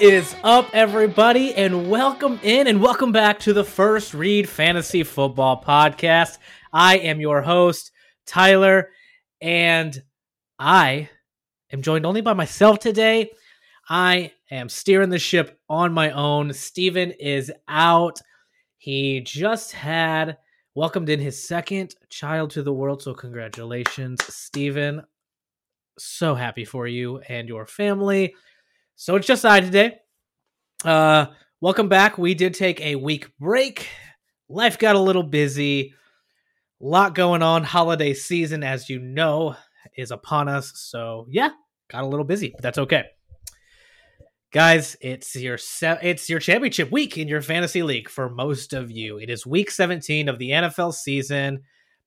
Is 0.00 0.34
up, 0.42 0.70
everybody, 0.72 1.54
and 1.54 1.88
welcome 1.88 2.40
in 2.42 2.66
and 2.66 2.82
welcome 2.82 3.12
back 3.12 3.38
to 3.40 3.52
the 3.52 3.62
First 3.62 4.12
Read 4.12 4.48
Fantasy 4.48 5.04
Football 5.04 5.62
Podcast. 5.62 6.38
I 6.72 6.98
am 6.98 7.20
your 7.20 7.42
host, 7.42 7.92
Tyler, 8.26 8.90
and 9.40 10.02
I 10.58 11.08
am 11.72 11.80
joined 11.80 12.06
only 12.06 12.22
by 12.22 12.32
myself 12.32 12.80
today. 12.80 13.30
I 13.88 14.32
am 14.50 14.68
steering 14.68 15.10
the 15.10 15.18
ship 15.20 15.60
on 15.68 15.92
my 15.92 16.10
own. 16.10 16.52
Steven 16.52 17.12
is 17.12 17.52
out. 17.68 18.20
He 18.76 19.20
just 19.20 19.70
had 19.72 20.38
welcomed 20.74 21.08
in 21.08 21.20
his 21.20 21.46
second 21.46 21.94
child 22.10 22.50
to 22.50 22.64
the 22.64 22.72
world, 22.72 23.00
so 23.00 23.14
congratulations, 23.14 24.24
Steven. 24.24 25.02
So 26.00 26.34
happy 26.34 26.64
for 26.64 26.88
you 26.88 27.18
and 27.28 27.48
your 27.48 27.64
family. 27.64 28.34
So 28.96 29.16
it's 29.16 29.26
just 29.26 29.44
I 29.44 29.60
today. 29.60 29.96
Uh, 30.84 31.26
welcome 31.60 31.88
back. 31.88 32.16
We 32.16 32.34
did 32.34 32.54
take 32.54 32.80
a 32.80 32.94
week 32.94 33.28
break. 33.40 33.88
Life 34.48 34.78
got 34.78 34.94
a 34.94 35.00
little 35.00 35.24
busy. 35.24 35.94
A 36.80 36.84
lot 36.84 37.14
going 37.14 37.42
on. 37.42 37.64
Holiday 37.64 38.14
season, 38.14 38.62
as 38.62 38.88
you 38.88 39.00
know, 39.00 39.56
is 39.96 40.12
upon 40.12 40.48
us. 40.48 40.72
So 40.76 41.26
yeah, 41.28 41.50
got 41.90 42.04
a 42.04 42.06
little 42.06 42.24
busy, 42.24 42.50
but 42.50 42.62
that's 42.62 42.78
okay. 42.78 43.04
Guys, 44.52 44.96
it's 45.00 45.34
your 45.34 45.58
se- 45.58 45.98
it's 46.02 46.30
your 46.30 46.38
championship 46.38 46.92
week 46.92 47.18
in 47.18 47.26
your 47.26 47.42
fantasy 47.42 47.82
league 47.82 48.08
for 48.08 48.30
most 48.30 48.72
of 48.72 48.92
you. 48.92 49.18
It 49.18 49.28
is 49.28 49.44
week 49.44 49.72
17 49.72 50.28
of 50.28 50.38
the 50.38 50.50
NFL 50.50 50.94
season. 50.94 51.62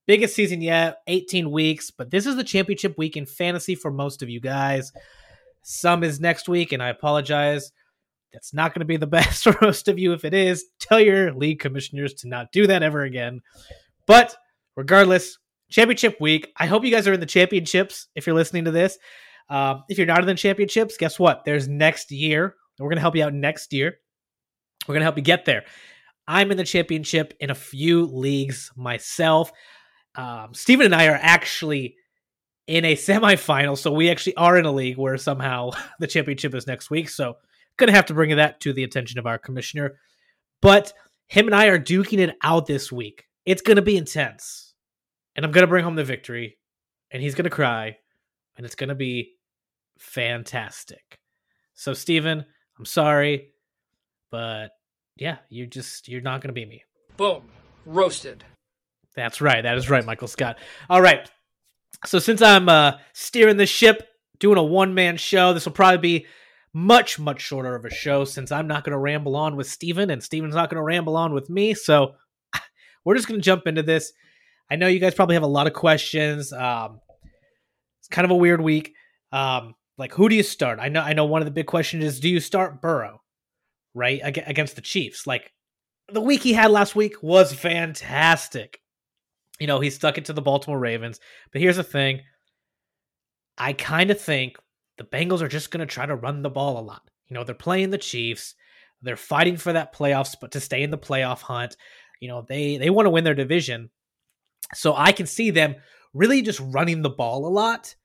Biggest 0.06 0.36
season 0.36 0.62
yet, 0.62 1.00
18 1.08 1.52
weeks, 1.52 1.92
but 1.92 2.12
this 2.12 2.26
is 2.26 2.38
the 2.38 2.46
championship 2.46 2.98
week 2.98 3.18
in 3.18 3.26
fantasy 3.26 3.76
for 3.76 3.92
most 3.92 4.24
of 4.24 4.30
you 4.30 4.40
guys. 4.40 4.94
Some 5.70 6.02
is 6.06 6.22
next 6.22 6.48
week, 6.48 6.72
and 6.72 6.82
I 6.82 6.88
apologize. 6.88 7.74
That's 8.32 8.54
not 8.54 8.74
going 8.74 8.80
to 8.80 8.86
be 8.86 8.96
the 8.96 9.06
best 9.18 9.44
for 9.44 9.58
most 9.62 9.90
of 9.90 10.00
you. 10.00 10.14
If 10.14 10.24
it 10.24 10.34
is, 10.34 10.66
tell 10.80 10.98
your 10.98 11.34
league 11.34 11.60
commissioners 11.60 12.14
to 12.16 12.30
not 12.30 12.54
do 12.54 12.68
that 12.68 12.84
ever 12.84 13.04
again. 13.04 13.42
But 14.06 14.34
regardless, 14.78 15.38
championship 15.70 16.22
week. 16.22 16.54
I 16.56 16.68
hope 16.68 16.86
you 16.86 16.92
guys 16.92 17.06
are 17.06 17.14
in 17.14 17.20
the 17.20 17.26
championships 17.26 18.08
if 18.16 18.26
you're 18.26 18.36
listening 18.36 18.64
to 18.64 18.72
this. 18.72 18.98
Um, 19.50 19.84
if 19.90 19.98
you're 19.98 20.08
not 20.08 20.22
in 20.22 20.28
the 20.28 20.36
championships, 20.36 20.96
guess 20.96 21.20
what? 21.20 21.44
There's 21.44 21.68
next 21.68 22.12
year. 22.12 22.56
We're 22.80 22.88
going 22.88 22.96
to 22.96 23.02
help 23.02 23.18
you 23.18 23.26
out 23.26 23.34
next 23.34 23.74
year. 23.74 23.98
We're 24.88 24.94
going 24.94 25.02
to 25.02 25.06
help 25.06 25.18
you 25.18 25.24
get 25.24 25.44
there. 25.44 25.66
I'm 26.30 26.50
in 26.50 26.56
the 26.56 26.64
championship 26.64 27.34
in 27.42 27.50
a 27.50 27.56
few 27.56 28.06
leagues 28.06 28.72
myself. 28.78 29.52
Um, 30.16 30.54
Steven 30.54 30.86
and 30.86 30.96
I 30.96 31.08
are 31.08 31.20
actually 31.22 31.98
in 32.68 32.86
a 32.86 32.96
semifinal. 32.96 33.78
So 33.78 33.92
we 33.92 34.10
actually 34.10 34.36
are 34.36 34.58
in 34.58 34.66
a 34.66 34.72
league 34.72 34.98
where 34.98 35.18
somehow 35.18 35.72
the 36.00 36.08
championship 36.08 36.54
is 36.54 36.68
next 36.68 36.90
week. 36.90 37.10
So 37.10 37.38
gonna 37.78 37.92
have 37.94 38.08
to 38.08 38.14
bring 38.14 38.36
that 38.36 38.60
to 38.62 38.74
the 38.74 38.84
attention 38.84 39.20
of 39.20 39.26
our 39.26 39.38
commissioner. 39.38 40.00
But 40.62 40.94
him 41.28 41.46
and 41.46 41.56
I 41.56 41.68
are 41.68 41.80
duking 41.80 42.20
it 42.20 42.36
out 42.44 42.66
this 42.66 42.92
week. 42.92 43.26
It's 43.46 43.62
gonna 43.62 43.82
be 43.82 43.98
intense. 43.98 44.74
And 45.36 45.46
I'm 45.46 45.52
gonna 45.52 45.68
bring 45.68 45.84
home 45.84 45.96
the 45.96 46.04
victory. 46.04 46.58
And 47.12 47.22
he's 47.22 47.36
gonna 47.36 47.50
cry. 47.50 47.98
And 48.58 48.66
it's 48.66 48.76
gonna 48.76 48.96
be 48.96 49.34
fantastic. 50.00 51.20
So 51.74 51.94
Steven, 51.94 52.46
I'm 52.78 52.86
sorry. 52.86 53.52
But 54.32 54.70
yeah, 55.16 55.38
you're 55.50 55.68
just 55.68 56.08
you're 56.08 56.22
not 56.22 56.42
gonna 56.42 56.54
beat 56.54 56.68
me. 56.68 56.84
Boom. 57.16 57.44
Roasted. 57.86 58.44
That's 59.16 59.42
right. 59.42 59.64
That 59.64 59.78
is 59.78 59.90
right, 59.90 60.06
Michael 60.06 60.28
Scott. 60.28 60.58
All 60.90 61.02
right. 61.02 61.30
So 62.06 62.20
since 62.20 62.42
I'm 62.42 62.70
uh, 62.70 62.94
steering 63.14 63.58
the 63.58 63.66
ship, 63.66 64.08
doing 64.40 64.58
a 64.58 64.64
one 64.64 64.94
man 64.94 65.18
show, 65.18 65.54
this 65.54 65.66
will 65.66 65.74
probably 65.74 65.98
be 65.98 66.26
much 66.74 67.18
much 67.18 67.42
shorter 67.42 67.76
of 67.76 67.86
a 67.86 67.90
show 67.90 68.24
since 68.24 68.52
I'm 68.52 68.68
not 68.68 68.84
going 68.84 68.92
to 68.92 69.00
ramble 69.00 69.36
on 69.36 69.56
with 69.56 69.68
Steven 69.68 70.12
and 70.12 70.22
Steven's 70.22 70.54
not 70.54 70.70
going 70.70 70.78
to 70.78 70.84
ramble 70.84 71.18
on 71.18 71.34
with 71.34 71.50
me. 71.50 71.74
So 71.74 72.16
we're 73.06 73.16
just 73.16 73.28
going 73.28 73.40
to 73.40 73.44
jump 73.44 73.66
into 73.66 73.84
this. 73.84 74.14
I 74.70 74.76
know 74.76 74.88
you 74.88 75.00
guys 75.00 75.16
probably 75.16 75.36
have 75.36 75.44
a 75.44 75.48
lot 75.48 75.68
of 75.68 75.74
questions. 75.74 76.54
Um, 76.54 77.00
it's 78.00 78.10
kind 78.10 78.26
of 78.26 78.32
a 78.32 78.36
weird 78.36 78.62
week. 78.62 78.94
Um, 79.32 79.76
like 79.98 80.14
who 80.14 80.30
do 80.30 80.36
you 80.36 80.44
start? 80.44 80.80
I 80.80 80.90
know 80.90 81.02
I 81.02 81.14
know 81.14 81.26
one 81.26 81.42
of 81.42 81.46
the 81.46 81.52
big 81.52 81.66
questions 81.66 82.04
is 82.04 82.20
do 82.20 82.30
you 82.30 82.40
start 82.40 82.82
Burrow, 82.82 83.22
right, 83.96 84.22
against 84.24 84.76
the 84.76 84.82
Chiefs? 84.82 85.26
Like 85.26 85.52
the 86.10 86.22
week 86.22 86.44
he 86.44 86.54
had 86.54 86.70
last 86.70 86.96
week 86.96 87.24
was 87.24 87.54
fantastic 87.54 88.82
you 89.60 89.68
know, 89.68 89.80
he 89.80 89.90
stuck 89.90 90.18
it 90.18 90.26
to 90.26 90.34
the 90.34 90.42
Baltimore 90.42 90.80
Ravens. 90.80 91.20
But 91.52 91.62
here's 91.62 91.78
the 91.78 91.84
thing 91.84 92.22
I 93.58 93.74
kind 93.74 94.12
of 94.12 94.20
think 94.20 94.58
the 94.98 95.04
Bengals 95.04 95.42
are 95.42 95.48
just 95.48 95.72
going 95.72 95.86
to 95.86 95.92
try 95.92 96.06
to 96.06 96.16
run 96.16 96.42
the 96.42 96.50
ball 96.50 96.80
a 96.80 96.82
lot. 96.82 97.10
You 97.28 97.36
know, 97.36 97.44
they're 97.44 97.56
playing 97.56 97.90
the 97.90 97.98
Chiefs. 97.98 98.56
They're 99.02 99.16
fighting 99.16 99.58
for 99.58 99.74
that 99.74 99.94
playoffs, 99.94 100.36
but 100.40 100.52
to 100.52 100.60
stay 100.60 100.82
in 100.82 100.92
the 100.92 100.98
playoff 100.98 101.42
hunt. 101.42 101.76
You 102.20 102.28
know, 102.30 102.46
they 102.48 102.78
they 102.78 102.90
want 102.90 103.06
to 103.06 103.12
win 103.12 103.24
their 103.24 103.36
division. 103.36 103.90
So 104.74 104.96
I 104.96 105.12
can 105.12 105.28
see 105.28 105.52
them 105.52 105.76
really 106.14 106.42
just 106.42 106.60
running 106.60 107.02
the 107.02 107.10
ball 107.10 107.46
a 107.46 107.50
lot 107.50 107.96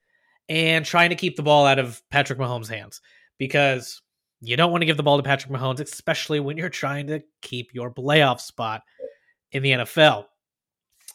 and 0.48 0.84
trying 0.84 1.10
to 1.10 1.16
keep 1.16 1.36
the 1.36 1.42
ball 1.42 1.66
out 1.66 1.78
of 1.78 2.02
Patrick 2.10 2.38
Mahomes' 2.38 2.68
hands 2.68 3.00
because 3.38 4.02
you 4.42 4.56
don't 4.56 4.70
want 4.70 4.82
to 4.82 4.86
give 4.86 4.96
the 4.96 5.02
ball 5.02 5.16
to 5.16 5.22
Patrick 5.22 5.52
Mahomes, 5.52 5.80
especially 5.80 6.40
when 6.40 6.56
you're 6.56 6.68
trying 6.68 7.06
to 7.06 7.22
keep 7.40 7.72
your 7.72 7.92
playoff 7.92 8.40
spot 8.40 8.82
in 9.52 9.62
the 9.62 9.70
NFL. 9.70 10.26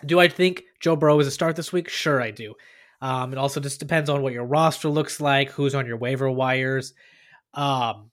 Do 0.05 0.19
I 0.19 0.27
think 0.27 0.63
Joe 0.79 0.95
Burrow 0.95 1.19
is 1.19 1.27
a 1.27 1.31
start 1.31 1.55
this 1.55 1.73
week? 1.73 1.89
Sure, 1.89 2.21
I 2.21 2.31
do. 2.31 2.53
Um, 3.01 3.31
it 3.31 3.37
also 3.37 3.59
just 3.59 3.79
depends 3.79 4.09
on 4.09 4.21
what 4.21 4.33
your 4.33 4.45
roster 4.45 4.89
looks 4.89 5.19
like, 5.19 5.49
who's 5.51 5.75
on 5.75 5.85
your 5.85 5.97
waiver 5.97 6.29
wires. 6.29 6.93
Um, 7.53 8.11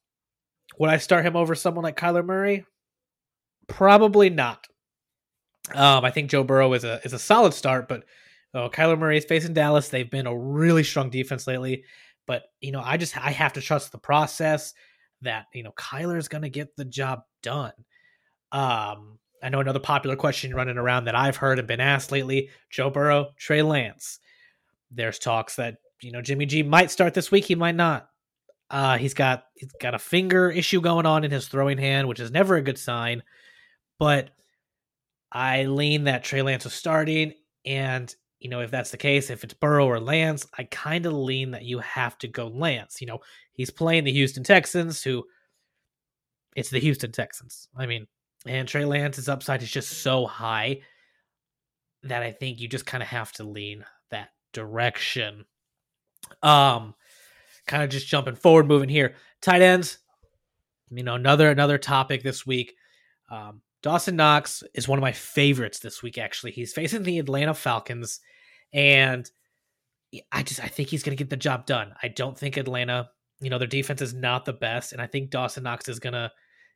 would 0.78 0.91
I 0.91 0.99
start 0.99 1.25
him 1.25 1.37
over 1.37 1.55
someone 1.55 1.84
like 1.84 1.97
Kyler 1.97 2.25
Murray? 2.25 2.65
Probably 3.67 4.31
not. 4.31 4.67
Um, 5.75 6.05
I 6.05 6.11
think 6.11 6.31
Joe 6.31 6.45
Burrow 6.45 6.72
is 6.75 6.84
a 6.84 7.00
is 7.05 7.15
a 7.15 7.19
solid 7.19 7.55
start, 7.55 7.89
but 7.89 8.05
oh, 8.53 8.69
Kyler 8.69 8.99
Murray 8.99 9.16
is 9.16 9.25
facing 9.25 9.55
Dallas. 9.55 9.89
They've 9.89 10.11
been 10.11 10.27
a 10.27 10.37
really 10.37 10.84
strong 10.84 11.09
defense 11.09 11.47
lately, 11.47 11.84
but 12.27 12.45
you 12.61 12.72
know, 12.72 12.83
I 12.84 12.99
just 12.99 13.16
I 13.16 13.31
have 13.31 13.55
to 13.55 13.62
trust 13.62 13.93
the 13.93 13.99
process 13.99 14.75
that 15.22 15.47
you 15.55 15.62
know 15.62 15.72
Kyler 15.72 16.19
is 16.19 16.28
going 16.28 16.43
to 16.43 16.51
get 16.51 16.77
the 16.77 16.84
job 16.84 17.22
done. 17.43 17.72
Um, 18.53 19.19
I 19.44 19.50
know 19.50 19.60
another 19.60 19.78
popular 19.78 20.16
question 20.16 20.55
running 20.55 20.78
around 20.78 21.05
that 21.05 21.15
I've 21.15 21.37
heard 21.37 21.59
and 21.59 21.69
been 21.69 21.81
asked 21.81 22.10
lately 22.10 22.49
Joe 22.71 22.88
Burrow, 22.88 23.32
Trey 23.37 23.60
Lance. 23.60 24.19
There's 24.91 25.19
talks 25.19 25.56
that, 25.56 25.77
you 26.00 26.12
know, 26.12 26.22
Jimmy 26.22 26.47
G 26.47 26.62
might 26.62 26.91
start 26.91 27.12
this 27.12 27.31
week. 27.31 27.44
He 27.44 27.54
might 27.54 27.75
not. 27.75 28.09
Uh, 28.71 28.97
he's 28.97 29.12
got 29.12 29.44
he's 29.54 29.71
got 29.81 29.94
a 29.94 29.99
finger 29.99 30.50
issue 30.50 30.81
going 30.81 31.04
on 31.04 31.25
in 31.25 31.31
his 31.31 31.47
throwing 31.47 31.77
hand, 31.77 32.09
which 32.09 32.21
is 32.21 32.31
never 32.31 32.56
a 32.56 32.62
good 32.62 32.78
sign. 32.78 33.22
But 33.99 34.31
I 35.31 35.65
lean 35.65 36.04
that 36.04 36.25
Trey 36.25 36.41
Lance 36.41 36.65
is 36.65 36.72
starting, 36.72 37.34
and 37.66 38.12
you 38.38 38.49
know 38.49 38.60
if 38.60 38.71
that's 38.71 38.91
the 38.91 38.97
case, 38.97 39.28
if 39.28 39.44
it's 39.44 39.53
Burrow 39.53 39.87
or 39.87 40.00
Lance, 40.00 40.47
I 40.56 40.65
kind 40.65 41.04
of 41.04 41.12
lean 41.12 41.50
that 41.50 41.65
you 41.65 41.81
have 41.81 42.16
to 42.19 42.28
go 42.28 42.47
Lance. 42.47 43.03
You 43.03 43.09
know 43.09 43.21
he's 43.53 43.71
playing 43.71 44.04
the 44.04 44.12
Houston 44.12 44.43
Texans, 44.43 45.03
who 45.03 45.25
it's 46.56 46.71
the 46.71 46.81
Houston 46.81 47.12
Texans. 47.12 47.69
I 47.77 47.84
mean, 47.84 48.06
and 48.47 48.69
Trey 48.69 48.84
Lance's 48.84 49.28
upside 49.28 49.62
is 49.62 49.71
just 49.71 50.03
so 50.03 50.27
high 50.27 50.81
that 52.03 52.22
I 52.22 52.32
think 52.32 52.60
you 52.60 52.69
just 52.69 52.87
kind 52.87 53.03
of 53.03 53.09
have 53.09 53.32
to 53.32 53.44
lean 53.44 53.84
that 54.10 54.31
direction. 54.53 55.47
Um, 56.43 56.94
kind 57.66 57.83
of 57.83 57.91
just 57.91 58.07
jumping 58.07 58.34
forward, 58.34 58.66
moving 58.66 58.89
here. 58.89 59.15
Tight 59.41 59.63
ends, 59.63 59.98
you 60.91 61.03
know, 61.03 61.15
another 61.15 61.51
another 61.51 61.78
topic 61.78 62.22
this 62.22 62.47
week. 62.47 62.74
Um, 63.30 63.63
Dawson 63.83 64.16
Knox 64.16 64.63
is 64.74 64.89
one 64.89 64.98
of 64.98 65.03
my 65.03 65.13
favorites 65.13 65.78
this 65.78 66.03
week. 66.03 66.18
Actually, 66.18 66.53
he's 66.53 66.72
facing 66.72 67.03
the 67.03 67.18
Atlanta 67.18 67.54
Falcons, 67.54 68.21
and 68.72 69.30
I 70.33 70.42
just 70.42 70.63
I 70.63 70.68
think 70.68 70.89
he's 70.89 71.03
going 71.03 71.16
to 71.16 71.22
get 71.22 71.30
the 71.30 71.36
job 71.36 71.66
done. 71.66 71.95
I 72.03 72.09
don't 72.09 72.39
think 72.39 72.57
Atlanta, 72.57 73.10
you 73.41 73.51
know, 73.51 73.59
their 73.59 73.68
defense 73.68 74.03
is 74.03 74.15
not 74.15 74.45
the 74.45 74.53
best, 74.53 74.92
and 74.92 75.01
I 75.01 75.07
think 75.07 75.30
Dawson 75.30 75.65
Knox 75.65 75.89
is 75.89 75.98
gonna 75.98 76.30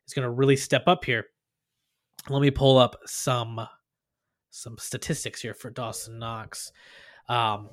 is 0.07 0.13
gonna 0.13 0.31
really 0.31 0.55
step 0.55 0.83
up 0.87 1.05
here 1.05 1.25
let 2.27 2.41
me 2.41 2.51
pull 2.51 2.77
up 2.77 2.97
some 3.05 3.65
some 4.51 4.77
statistics 4.77 5.41
here 5.41 5.53
for 5.53 5.69
Dawson 5.69 6.19
Knox. 6.19 6.71
Um, 7.27 7.69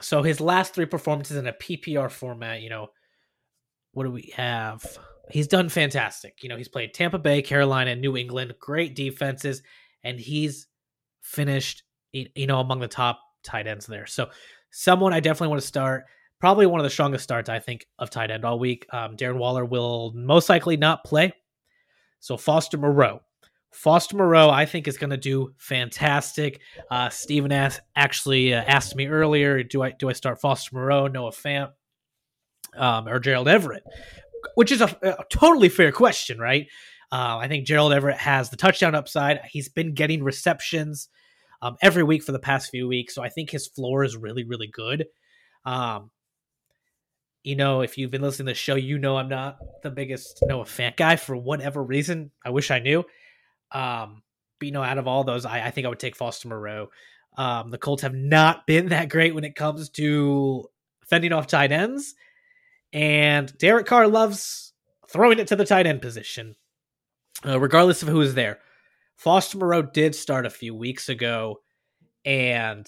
so 0.00 0.22
his 0.22 0.40
last 0.40 0.74
three 0.74 0.86
performances 0.86 1.36
in 1.36 1.46
a 1.46 1.52
PPR 1.52 2.10
format, 2.10 2.60
you 2.60 2.70
know, 2.70 2.88
what 3.92 4.04
do 4.04 4.10
we 4.10 4.32
have? 4.36 4.84
He's 5.30 5.48
done 5.48 5.68
fantastic. 5.68 6.42
You 6.42 6.48
know, 6.48 6.56
he's 6.56 6.68
played 6.68 6.94
Tampa 6.94 7.18
Bay, 7.18 7.42
Carolina, 7.42 7.94
New 7.96 8.16
England, 8.16 8.54
great 8.60 8.94
defenses, 8.94 9.62
and 10.02 10.18
he's 10.18 10.66
finished, 11.20 11.82
you 12.12 12.46
know, 12.46 12.60
among 12.60 12.80
the 12.80 12.88
top 12.88 13.20
tight 13.42 13.66
ends 13.66 13.86
there. 13.86 14.06
So 14.06 14.30
someone 14.70 15.12
I 15.12 15.20
definitely 15.20 15.48
want 15.48 15.60
to 15.60 15.66
start. 15.66 16.04
Probably 16.40 16.66
one 16.66 16.78
of 16.78 16.84
the 16.84 16.90
strongest 16.90 17.24
starts 17.24 17.48
I 17.48 17.58
think 17.58 17.86
of 17.98 18.10
tight 18.10 18.30
end 18.30 18.44
all 18.44 18.58
week. 18.58 18.86
Um, 18.92 19.16
Darren 19.16 19.38
Waller 19.38 19.64
will 19.64 20.12
most 20.14 20.48
likely 20.48 20.76
not 20.76 21.04
play. 21.04 21.32
So 22.20 22.36
Foster 22.36 22.78
Moreau, 22.78 23.20
Foster 23.70 24.16
Moreau, 24.16 24.50
I 24.50 24.66
think, 24.66 24.88
is 24.88 24.96
going 24.96 25.10
to 25.10 25.16
do 25.16 25.54
fantastic. 25.58 26.60
Uh, 26.90 27.10
Steven 27.10 27.52
asked, 27.52 27.80
actually 27.94 28.54
uh, 28.54 28.62
asked 28.66 28.96
me 28.96 29.06
earlier, 29.06 29.62
do 29.62 29.82
I 29.82 29.92
do 29.92 30.08
I 30.08 30.12
start 30.14 30.40
Foster 30.40 30.74
Moreau, 30.74 31.06
Noah 31.06 31.30
Fant, 31.32 31.70
um, 32.76 33.06
or 33.08 33.20
Gerald 33.20 33.48
Everett? 33.48 33.82
which 34.54 34.72
is 34.72 34.80
a, 34.80 34.96
a 35.02 35.24
totally 35.30 35.68
fair 35.68 35.92
question, 35.92 36.38
right? 36.38 36.66
Uh, 37.10 37.38
I 37.38 37.48
think 37.48 37.66
Gerald 37.66 37.92
Everett 37.92 38.18
has 38.18 38.50
the 38.50 38.56
touchdown 38.56 38.94
upside. 38.94 39.40
He's 39.50 39.68
been 39.68 39.94
getting 39.94 40.22
receptions 40.22 41.08
um, 41.62 41.76
every 41.80 42.02
week 42.02 42.22
for 42.22 42.32
the 42.32 42.38
past 42.38 42.70
few 42.70 42.86
weeks, 42.86 43.14
so 43.14 43.22
I 43.22 43.28
think 43.28 43.50
his 43.50 43.66
floor 43.66 44.04
is 44.04 44.16
really, 44.16 44.44
really 44.44 44.68
good. 44.68 45.06
Um, 45.64 46.10
you 47.42 47.56
know, 47.56 47.80
if 47.80 47.96
you've 47.96 48.10
been 48.10 48.22
listening 48.22 48.46
to 48.46 48.52
the 48.52 48.56
show, 48.56 48.74
you 48.74 48.98
know 48.98 49.16
I'm 49.16 49.28
not 49.28 49.58
the 49.82 49.90
biggest 49.90 50.40
Noah 50.42 50.64
Fant 50.64 50.96
guy 50.96 51.16
for 51.16 51.36
whatever 51.36 51.82
reason. 51.82 52.30
I 52.44 52.50
wish 52.50 52.70
I 52.70 52.78
knew. 52.78 53.04
Um, 53.72 54.22
but 54.58 54.66
you 54.66 54.72
know, 54.72 54.82
out 54.82 54.98
of 54.98 55.06
all 55.06 55.24
those, 55.24 55.44
I, 55.44 55.66
I 55.66 55.70
think 55.70 55.86
I 55.86 55.90
would 55.90 55.98
take 55.98 56.16
Foster 56.16 56.48
Moreau. 56.48 56.88
Um, 57.36 57.70
the 57.70 57.78
Colts 57.78 58.02
have 58.02 58.14
not 58.14 58.66
been 58.66 58.88
that 58.88 59.08
great 59.08 59.34
when 59.34 59.44
it 59.44 59.54
comes 59.54 59.90
to 59.90 60.64
fending 61.06 61.32
off 61.32 61.46
tight 61.46 61.72
ends, 61.72 62.14
and 62.92 63.56
Derek 63.58 63.86
Carr 63.86 64.08
loves 64.08 64.72
throwing 65.08 65.38
it 65.38 65.46
to 65.48 65.56
the 65.56 65.64
tight 65.64 65.86
end 65.86 66.02
position, 66.02 66.56
uh, 67.46 67.58
regardless 67.60 68.02
of 68.02 68.08
who 68.08 68.20
is 68.20 68.34
there. 68.34 68.58
Foster 69.16 69.58
Moreau 69.58 69.82
did 69.82 70.14
start 70.14 70.46
a 70.46 70.50
few 70.50 70.74
weeks 70.74 71.08
ago, 71.08 71.60
and 72.24 72.86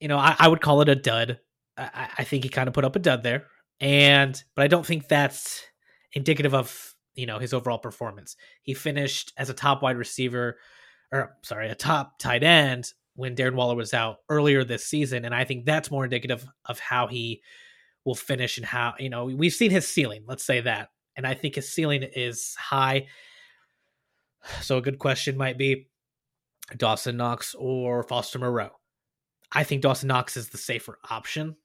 you 0.00 0.08
know 0.08 0.18
I, 0.18 0.36
I 0.38 0.48
would 0.48 0.60
call 0.60 0.80
it 0.80 0.88
a 0.88 0.94
dud. 0.94 1.40
I, 1.76 2.08
I 2.18 2.24
think 2.24 2.44
he 2.44 2.50
kind 2.50 2.68
of 2.68 2.74
put 2.74 2.84
up 2.84 2.96
a 2.96 3.00
dud 3.00 3.22
there, 3.22 3.46
and 3.80 4.40
but 4.54 4.62
I 4.62 4.68
don't 4.68 4.86
think 4.86 5.08
that's 5.08 5.62
indicative 6.12 6.54
of 6.54 6.91
you 7.14 7.26
know 7.26 7.38
his 7.38 7.54
overall 7.54 7.78
performance. 7.78 8.36
He 8.62 8.74
finished 8.74 9.32
as 9.36 9.50
a 9.50 9.54
top 9.54 9.82
wide 9.82 9.96
receiver, 9.96 10.58
or 11.12 11.36
sorry, 11.42 11.68
a 11.68 11.74
top 11.74 12.18
tight 12.18 12.42
end 12.42 12.92
when 13.14 13.36
Darren 13.36 13.54
Waller 13.54 13.76
was 13.76 13.94
out 13.94 14.18
earlier 14.28 14.64
this 14.64 14.84
season, 14.84 15.24
and 15.24 15.34
I 15.34 15.44
think 15.44 15.64
that's 15.64 15.90
more 15.90 16.04
indicative 16.04 16.46
of 16.66 16.78
how 16.78 17.06
he 17.06 17.42
will 18.04 18.14
finish 18.14 18.56
and 18.56 18.66
how 18.66 18.94
you 18.98 19.10
know 19.10 19.26
we've 19.26 19.52
seen 19.52 19.70
his 19.70 19.86
ceiling. 19.86 20.24
Let's 20.26 20.44
say 20.44 20.60
that, 20.62 20.90
and 21.16 21.26
I 21.26 21.34
think 21.34 21.56
his 21.56 21.72
ceiling 21.72 22.02
is 22.02 22.54
high. 22.58 23.06
So 24.60 24.78
a 24.78 24.82
good 24.82 24.98
question 24.98 25.36
might 25.36 25.56
be 25.56 25.88
Dawson 26.76 27.16
Knox 27.16 27.54
or 27.58 28.02
Foster 28.02 28.38
Moreau. 28.38 28.70
I 29.52 29.64
think 29.64 29.82
Dawson 29.82 30.08
Knox 30.08 30.36
is 30.36 30.48
the 30.48 30.58
safer 30.58 30.98
option. 31.10 31.56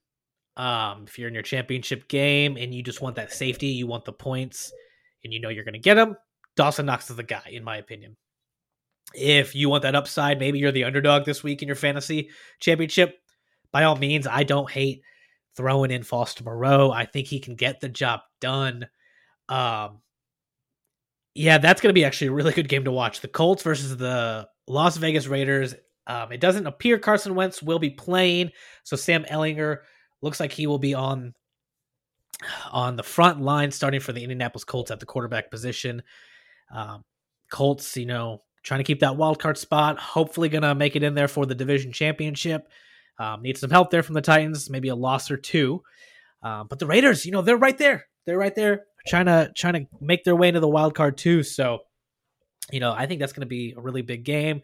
Um, 0.56 1.04
if 1.06 1.18
you're 1.18 1.28
in 1.28 1.34
your 1.34 1.42
championship 1.42 2.08
game 2.08 2.56
and 2.56 2.74
you 2.74 2.82
just 2.82 3.00
want 3.00 3.16
that 3.16 3.32
safety, 3.32 3.68
you 3.68 3.86
want 3.86 4.04
the 4.04 4.12
points, 4.12 4.72
and 5.24 5.32
you 5.32 5.40
know 5.40 5.48
you're 5.48 5.64
going 5.64 5.74
to 5.74 5.78
get 5.78 5.94
them, 5.94 6.16
Dawson 6.56 6.86
Knox 6.86 7.10
is 7.10 7.16
the 7.16 7.22
guy, 7.22 7.48
in 7.50 7.64
my 7.64 7.76
opinion. 7.76 8.16
If 9.14 9.54
you 9.54 9.68
want 9.68 9.82
that 9.84 9.94
upside, 9.94 10.38
maybe 10.38 10.58
you're 10.58 10.72
the 10.72 10.84
underdog 10.84 11.24
this 11.24 11.42
week 11.42 11.62
in 11.62 11.68
your 11.68 11.76
fantasy 11.76 12.30
championship. 12.60 13.18
By 13.72 13.84
all 13.84 13.96
means, 13.96 14.26
I 14.26 14.42
don't 14.42 14.70
hate 14.70 15.02
throwing 15.56 15.90
in 15.90 16.02
Foster 16.02 16.44
Moreau. 16.44 16.90
I 16.90 17.04
think 17.04 17.26
he 17.26 17.40
can 17.40 17.54
get 17.54 17.80
the 17.80 17.88
job 17.88 18.20
done. 18.40 18.86
Um, 19.48 20.00
yeah, 21.34 21.58
that's 21.58 21.80
going 21.80 21.90
to 21.90 21.98
be 21.98 22.04
actually 22.04 22.28
a 22.28 22.32
really 22.32 22.52
good 22.52 22.68
game 22.68 22.84
to 22.84 22.92
watch. 22.92 23.20
The 23.20 23.28
Colts 23.28 23.62
versus 23.62 23.96
the 23.96 24.48
Las 24.66 24.96
Vegas 24.96 25.26
Raiders. 25.26 25.74
Um, 26.06 26.32
it 26.32 26.40
doesn't 26.40 26.66
appear 26.66 26.98
Carson 26.98 27.34
Wentz 27.34 27.62
will 27.62 27.78
be 27.78 27.90
playing, 27.90 28.50
so 28.82 28.96
Sam 28.96 29.24
Ehlinger 29.24 29.78
looks 30.22 30.40
like 30.40 30.52
he 30.52 30.66
will 30.66 30.78
be 30.78 30.94
on 30.94 31.34
on 32.70 32.96
the 32.96 33.02
front 33.02 33.40
line, 33.40 33.70
starting 33.70 34.00
for 34.00 34.12
the 34.12 34.22
Indianapolis 34.22 34.64
Colts 34.64 34.90
at 34.90 35.00
the 35.00 35.06
quarterback 35.06 35.50
position. 35.50 36.02
Um, 36.74 37.04
Colts, 37.50 37.96
you 37.96 38.06
know, 38.06 38.42
trying 38.62 38.80
to 38.80 38.84
keep 38.84 39.00
that 39.00 39.16
wild 39.16 39.38
card 39.38 39.58
spot. 39.58 39.98
Hopefully, 39.98 40.48
gonna 40.48 40.74
make 40.74 40.96
it 40.96 41.02
in 41.02 41.14
there 41.14 41.28
for 41.28 41.46
the 41.46 41.54
division 41.54 41.92
championship. 41.92 42.68
Um, 43.18 43.42
need 43.42 43.58
some 43.58 43.70
help 43.70 43.90
there 43.90 44.02
from 44.02 44.14
the 44.14 44.20
Titans, 44.20 44.70
maybe 44.70 44.88
a 44.88 44.94
loss 44.94 45.30
or 45.30 45.36
two. 45.36 45.82
Um, 46.42 46.68
but 46.68 46.78
the 46.78 46.86
Raiders, 46.86 47.26
you 47.26 47.32
know, 47.32 47.42
they're 47.42 47.56
right 47.56 47.76
there. 47.76 48.06
They're 48.26 48.38
right 48.38 48.54
there, 48.54 48.84
trying 49.06 49.26
to 49.26 49.50
trying 49.56 49.72
to 49.74 49.86
make 50.00 50.22
their 50.24 50.36
way 50.36 50.48
into 50.48 50.60
the 50.60 50.68
wild 50.68 50.94
card 50.94 51.16
too. 51.16 51.42
So, 51.42 51.80
you 52.70 52.78
know, 52.78 52.92
I 52.92 53.06
think 53.06 53.20
that's 53.20 53.32
going 53.32 53.40
to 53.40 53.46
be 53.46 53.74
a 53.76 53.80
really 53.80 54.02
big 54.02 54.22
game, 54.24 54.62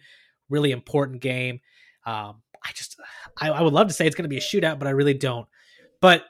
really 0.50 0.70
important 0.70 1.20
game. 1.20 1.60
Um, 2.06 2.42
I 2.62 2.70
just, 2.74 3.00
I, 3.40 3.50
I 3.50 3.62
would 3.62 3.72
love 3.72 3.88
to 3.88 3.94
say 3.94 4.06
it's 4.06 4.14
going 4.14 4.24
to 4.24 4.28
be 4.28 4.36
a 4.36 4.40
shootout, 4.40 4.78
but 4.78 4.86
I 4.86 4.90
really 4.90 5.14
don't. 5.14 5.46
But 6.00 6.24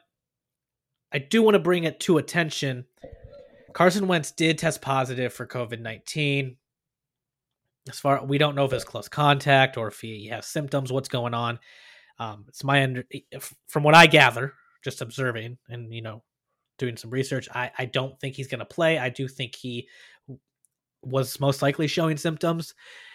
I 1.15 1.19
do 1.19 1.43
want 1.43 1.55
to 1.55 1.61
bring 1.61 1.85
it 1.85 2.01
to 2.01 2.19
attention. 2.19 2.87
Carson 3.73 4.09
Wentz 4.09 4.33
did 4.33 4.59
test 4.59 4.83
positive 4.83 5.33
for 5.33 5.47
COVID 5.47 5.81
nineteen. 5.81 6.57
As 7.89 8.01
far 8.01 8.25
we 8.25 8.39
don't 8.39 8.57
know 8.57 8.65
if 8.65 8.73
it's 8.73 8.85
close 8.85 9.09
contact 9.09 9.77
or 9.77 9.89
if 9.89 10.01
he 10.01 10.27
has 10.29 10.47
symptoms, 10.47 10.91
what's 10.93 11.09
going 11.09 11.35
on. 11.35 11.59
Um, 12.19 12.47
it's 12.49 12.65
my 12.65 12.83
under 12.83 13.05
from 13.69 13.85
what 13.85 13.95
I 13.95 14.07
gather, 14.07 14.55
just 14.83 15.01
observing 15.01 15.59
and 15.69 15.93
you 15.95 16.03
know 16.03 16.23
doing 16.79 16.97
some 16.97 17.11
research. 17.11 17.49
I 17.55 17.71
I 17.79 17.85
don't 17.85 18.19
think 18.19 18.35
he's 18.35 18.49
going 18.49 18.59
to 18.61 18.65
play. 18.65 18.99
I 18.99 19.09
do 19.09 19.29
think 19.29 19.55
he 19.55 19.89
was 21.03 21.39
most 21.39 21.63
likely 21.63 21.87
showing 21.87 22.17
symptoms, 22.17 22.75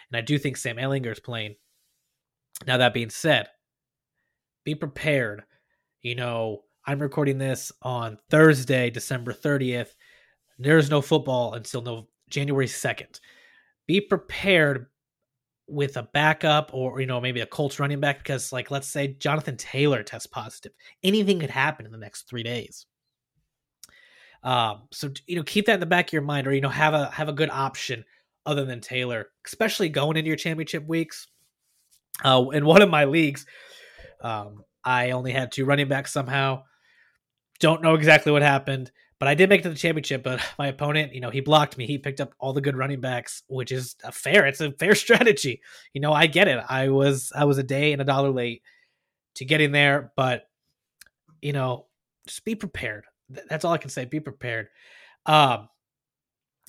and 0.10 0.18
I 0.18 0.22
do 0.22 0.38
think 0.38 0.56
Sam 0.56 0.78
Ehlinger 0.78 1.12
is 1.12 1.19
playing. 1.19 1.56
Now 2.66 2.78
that 2.78 2.94
being 2.94 3.10
said, 3.10 3.48
be 4.63 4.75
prepared. 4.75 5.44
You 6.02 6.16
know, 6.16 6.63
I'm 6.90 6.98
recording 6.98 7.38
this 7.38 7.72
on 7.84 8.18
Thursday, 8.32 8.90
December 8.90 9.32
30th. 9.32 9.90
There's 10.58 10.90
no 10.90 11.04
football 11.04 11.54
until 11.54 11.84
no 11.84 12.08
January 12.32 12.66
2nd. 12.66 13.20
Be 13.86 14.02
prepared 14.02 14.88
with 15.68 15.98
a 15.98 16.10
backup 16.16 16.72
or 16.74 17.00
you 17.00 17.06
know 17.06 17.22
maybe 17.22 17.42
a 17.42 17.46
Colts 17.46 17.80
running 17.80 18.00
back 18.00 18.18
because 18.18 18.52
like 18.52 18.72
let's 18.72 18.88
say 18.88 19.10
Jonathan 19.20 19.56
Taylor 19.56 20.02
tests 20.02 20.26
positive. 20.26 20.72
Anything 21.04 21.40
could 21.40 21.52
happen 21.52 21.86
in 21.86 21.92
the 21.92 21.98
next 22.00 22.28
3 22.28 22.42
days. 22.42 22.88
Um 24.42 24.88
so 24.92 25.12
you 25.28 25.36
know 25.36 25.44
keep 25.44 25.68
that 25.68 25.76
in 25.76 25.80
the 25.82 25.86
back 25.86 26.08
of 26.10 26.14
your 26.14 26.24
mind 26.24 26.48
or 26.48 26.54
you 26.54 26.62
know 26.62 26.70
have 26.70 26.96
a 26.96 27.12
have 27.12 27.30
a 27.30 27.34
good 27.34 27.52
option 27.52 28.04
other 28.48 28.66
than 28.66 28.82
Taylor, 28.82 29.28
especially 29.46 29.90
going 29.90 30.18
into 30.18 30.30
your 30.30 30.38
championship 30.38 30.88
weeks. 30.88 31.28
Uh 32.26 32.46
in 32.52 32.66
one 32.66 32.82
of 32.82 32.90
my 32.90 33.06
leagues 33.06 33.46
um 34.22 34.64
I 34.84 35.12
only 35.12 35.32
had 35.34 35.52
two 35.52 35.66
running 35.66 35.88
backs 35.88 36.12
somehow. 36.12 36.64
Don't 37.60 37.82
know 37.82 37.96
exactly 37.96 38.32
what 38.32 38.42
happened, 38.42 38.92
but 39.19 39.28
I 39.28 39.36
did 39.36 39.50
make 39.50 39.60
it 39.60 39.64
to 39.64 39.69
the 39.69 39.76
championship. 39.76 40.24
But 40.24 40.42
my 40.60 40.68
opponent, 40.68 41.14
you 41.14 41.22
know, 41.22 41.30
he 41.30 41.42
blocked 41.42 41.78
me. 41.78 41.86
He 41.86 41.98
picked 41.98 42.22
up 42.22 42.33
all 42.40 42.54
the 42.54 42.62
good 42.62 42.78
running 42.78 43.02
backs, 43.02 43.44
which 43.48 43.72
is 43.72 43.95
a 44.04 44.12
fair. 44.12 44.45
It's 44.45 44.62
a 44.62 44.72
fair 44.72 44.95
strategy. 44.95 45.62
You 45.94 46.02
know, 46.02 46.14
I 46.14 46.28
get 46.28 46.48
it. 46.48 46.64
I 46.69 46.90
was 46.90 47.31
I 47.36 47.45
was 47.45 47.57
a 47.57 47.64
day 47.64 47.94
and 47.94 48.02
a 48.02 48.06
dollar 48.06 48.30
late 48.30 48.64
to 49.36 49.45
getting 49.45 49.72
there, 49.72 50.12
but 50.16 50.48
you 51.42 51.54
know, 51.54 51.86
just 52.28 52.45
be 52.45 52.56
prepared. 52.56 53.06
That's 53.50 53.64
all 53.64 53.74
I 53.74 53.78
can 53.78 53.90
say. 53.90 54.06
Be 54.06 54.19
prepared. 54.19 54.69
Um, 55.26 55.69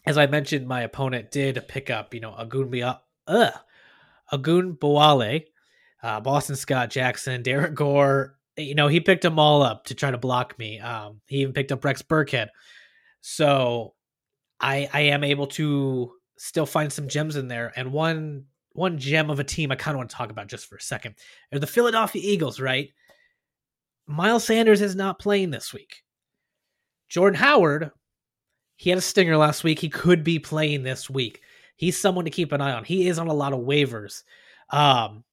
as 0.07 0.19
I 0.19 0.27
mentioned, 0.27 0.67
my 0.67 0.83
opponent 0.83 1.31
did 1.31 1.63
pick 1.69 1.91
up, 1.91 2.15
you 2.15 2.21
know, 2.21 2.33
Agun 2.33 2.99
uh, 3.27 3.51
Ogunbowale, 4.33 5.45
uh, 6.03 6.21
Boston 6.21 6.57
Scott 6.57 6.91
Jackson, 6.91 7.43
Derrick 7.43 7.75
Gore, 7.75 8.37
you 8.61 8.75
know, 8.75 8.89
he 8.89 9.01
picked 9.01 9.23
them 9.23 9.39
all 9.39 9.63
up 9.63 9.85
to 9.87 9.95
try 9.95 10.11
to 10.11 10.19
block 10.19 10.59
me. 10.59 10.79
Um, 10.79 11.21
he 11.27 11.39
even 11.39 11.53
picked 11.53 11.73
up 11.73 11.85
Rex 11.85 12.03
Burkhead. 12.03 12.49
So 13.21 13.95
I 14.61 14.89
I 14.93 15.01
am 15.03 15.25
able 15.25 15.47
to 15.49 16.13
still 16.39 16.67
find 16.67 16.93
some 16.93 17.09
gems 17.09 17.37
in 17.37 17.49
there. 17.49 17.73
And 17.77 17.93
one 17.93 18.45
one 18.73 18.99
gem 18.99 19.31
of 19.31 19.41
a 19.41 19.45
team 19.45 19.71
I 19.71 19.77
kind 19.77 19.95
of 19.95 19.99
want 19.99 20.11
to 20.11 20.17
talk 20.17 20.31
about 20.31 20.47
just 20.47 20.67
for 20.67 20.77
a 20.77 20.81
second 20.81 21.17
are 21.53 21.59
the 21.59 21.67
Philadelphia 21.67 22.23
Eagles, 22.25 22.61
right? 22.61 22.91
Miles 24.07 24.45
Sanders 24.45 24.81
is 24.81 24.97
not 24.97 25.19
playing 25.19 25.51
this 25.51 25.73
week. 25.73 26.03
Jordan 27.09 27.39
Howard, 27.39 27.91
he 28.77 28.91
had 28.91 28.99
a 28.99 29.03
stinger 29.03 29.37
last 29.37 29.65
week. 29.65 29.79
He 29.79 29.89
could 29.89 30.25
be 30.25 30.39
playing 30.39 30.83
this 30.83 31.11
week. 31.11 31.43
He's 31.77 31.99
someone 31.99 32.25
to 32.25 32.31
keep 32.31 32.53
an 32.53 32.61
eye 32.61 32.73
on. 32.73 32.85
He 32.85 33.09
is 33.09 33.19
on 33.19 33.29
a 33.29 33.35
lot 33.35 33.53
of 33.53 33.61
waivers. 33.61 34.23
Um, 34.71 35.25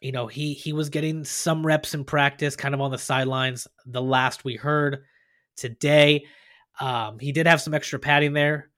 you 0.00 0.12
know, 0.12 0.26
he 0.26 0.52
he 0.52 0.72
was 0.72 0.88
getting 0.88 1.24
some 1.24 1.66
reps 1.66 1.94
in 1.94 2.04
practice, 2.04 2.56
kind 2.56 2.74
of 2.74 2.80
on 2.80 2.90
the 2.90 2.98
sidelines. 2.98 3.66
The 3.86 4.02
last 4.02 4.44
we 4.44 4.56
heard 4.56 5.04
today, 5.56 6.26
um, 6.80 7.18
he 7.18 7.32
did 7.32 7.46
have 7.46 7.60
some 7.60 7.74
extra 7.74 7.98
padding 7.98 8.32
there, 8.32 8.70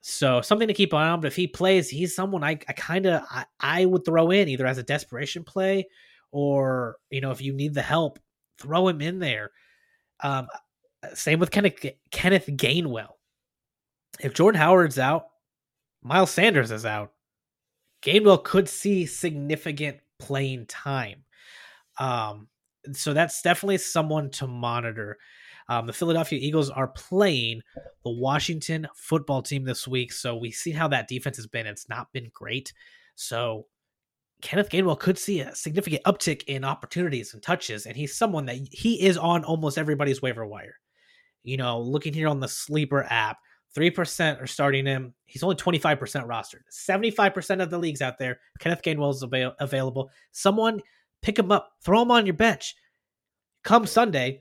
so 0.00 0.40
something 0.40 0.68
to 0.68 0.74
keep 0.74 0.92
an 0.92 1.00
eye 1.00 1.08
on. 1.08 1.20
But 1.20 1.28
if 1.28 1.36
he 1.36 1.46
plays, 1.46 1.88
he's 1.88 2.14
someone 2.14 2.42
I, 2.42 2.52
I 2.68 2.72
kind 2.72 3.06
of 3.06 3.22
I, 3.30 3.44
I 3.60 3.84
would 3.84 4.04
throw 4.04 4.30
in 4.30 4.48
either 4.48 4.66
as 4.66 4.78
a 4.78 4.82
desperation 4.82 5.44
play, 5.44 5.88
or 6.30 6.96
you 7.10 7.20
know, 7.20 7.30
if 7.30 7.42
you 7.42 7.52
need 7.52 7.74
the 7.74 7.82
help, 7.82 8.18
throw 8.58 8.88
him 8.88 9.00
in 9.00 9.18
there. 9.18 9.50
Um, 10.22 10.46
same 11.14 11.38
with 11.38 11.50
Kenneth 11.50 11.84
Kenneth 12.10 12.46
Gainwell. 12.46 13.14
If 14.20 14.34
Jordan 14.34 14.60
Howard's 14.60 14.98
out, 14.98 15.26
Miles 16.02 16.30
Sanders 16.30 16.70
is 16.70 16.86
out. 16.86 17.12
Gainwell 18.02 18.42
could 18.42 18.68
see 18.68 19.06
significant 19.06 19.98
playing 20.26 20.66
time. 20.66 21.24
Um, 21.98 22.48
so 22.92 23.12
that's 23.12 23.42
definitely 23.42 23.78
someone 23.78 24.30
to 24.30 24.46
monitor. 24.46 25.18
Um, 25.68 25.86
the 25.86 25.92
Philadelphia 25.92 26.38
Eagles 26.40 26.70
are 26.70 26.88
playing 26.88 27.62
the 28.04 28.10
Washington 28.10 28.88
football 28.96 29.42
team 29.42 29.64
this 29.64 29.86
week. 29.86 30.12
So 30.12 30.36
we 30.36 30.50
see 30.50 30.72
how 30.72 30.88
that 30.88 31.08
defense 31.08 31.36
has 31.36 31.46
been. 31.46 31.66
It's 31.66 31.88
not 31.88 32.12
been 32.12 32.30
great. 32.34 32.72
So 33.14 33.66
Kenneth 34.42 34.70
Gainwell 34.70 34.98
could 34.98 35.18
see 35.18 35.40
a 35.40 35.54
significant 35.54 36.02
uptick 36.04 36.42
in 36.44 36.64
opportunities 36.64 37.32
and 37.32 37.42
touches. 37.42 37.86
And 37.86 37.96
he's 37.96 38.16
someone 38.16 38.46
that 38.46 38.56
he 38.70 39.00
is 39.00 39.16
on 39.16 39.44
almost 39.44 39.78
everybody's 39.78 40.20
waiver 40.20 40.46
wire. 40.46 40.76
You 41.44 41.56
know, 41.56 41.80
looking 41.80 42.12
here 42.12 42.28
on 42.28 42.40
the 42.40 42.48
sleeper 42.48 43.06
app, 43.08 43.38
3% 43.76 44.40
are 44.40 44.46
starting 44.46 44.86
him. 44.86 45.14
He's 45.24 45.42
only 45.42 45.56
25% 45.56 45.98
rostered. 46.26 46.62
75% 46.70 47.62
of 47.62 47.70
the 47.70 47.78
leagues 47.78 48.02
out 48.02 48.18
there, 48.18 48.40
Kenneth 48.58 48.82
Gainwell 48.82 49.14
is 49.14 49.22
avail- 49.22 49.54
available. 49.60 50.10
Someone 50.32 50.80
pick 51.22 51.38
him 51.38 51.50
up, 51.50 51.72
throw 51.82 52.02
him 52.02 52.10
on 52.10 52.26
your 52.26 52.34
bench. 52.34 52.74
Come 53.64 53.86
Sunday, 53.86 54.40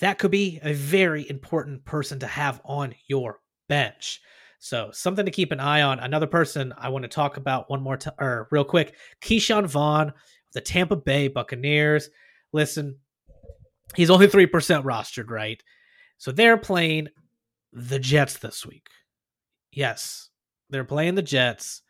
that 0.00 0.18
could 0.18 0.30
be 0.30 0.58
a 0.62 0.72
very 0.72 1.28
important 1.28 1.84
person 1.84 2.18
to 2.20 2.26
have 2.26 2.60
on 2.64 2.94
your 3.06 3.40
bench. 3.68 4.20
So 4.58 4.90
something 4.92 5.24
to 5.24 5.30
keep 5.30 5.52
an 5.52 5.60
eye 5.60 5.82
on. 5.82 5.98
Another 5.98 6.26
person 6.26 6.72
I 6.78 6.88
want 6.88 7.02
to 7.02 7.08
talk 7.08 7.36
about 7.36 7.68
one 7.68 7.82
more 7.82 7.96
time, 7.96 8.14
or 8.18 8.48
real 8.50 8.64
quick, 8.64 8.94
Ke'Shawn 9.20 9.66
Vaughn, 9.66 10.12
the 10.52 10.60
Tampa 10.60 10.96
Bay 10.96 11.28
Buccaneers. 11.28 12.08
Listen, 12.52 12.96
he's 13.94 14.10
only 14.10 14.28
3% 14.28 14.48
rostered, 14.84 15.30
right? 15.30 15.62
So 16.18 16.32
they're 16.32 16.56
playing 16.56 17.08
the 17.72 17.98
Jets 17.98 18.38
this 18.38 18.66
week. 18.66 18.86
Yes, 19.72 20.30
they're 20.70 20.84
playing 20.84 21.14
the 21.14 21.22
Jets. 21.22 21.82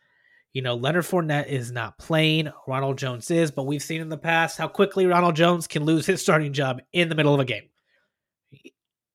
You 0.53 0.61
know, 0.61 0.75
Leonard 0.75 1.05
Fournette 1.05 1.47
is 1.47 1.71
not 1.71 1.97
playing. 1.97 2.51
Ronald 2.67 2.97
Jones 2.97 3.31
is, 3.31 3.49
but 3.49 3.65
we've 3.65 3.81
seen 3.81 4.01
in 4.01 4.09
the 4.09 4.17
past 4.17 4.57
how 4.57 4.67
quickly 4.67 5.07
Ronald 5.07 5.35
Jones 5.35 5.67
can 5.67 5.83
lose 5.83 6.05
his 6.05 6.21
starting 6.21 6.53
job 6.53 6.79
in 6.93 7.09
the 7.09 7.15
middle 7.15 7.33
of 7.33 7.39
a 7.39 7.45
game. 7.45 7.69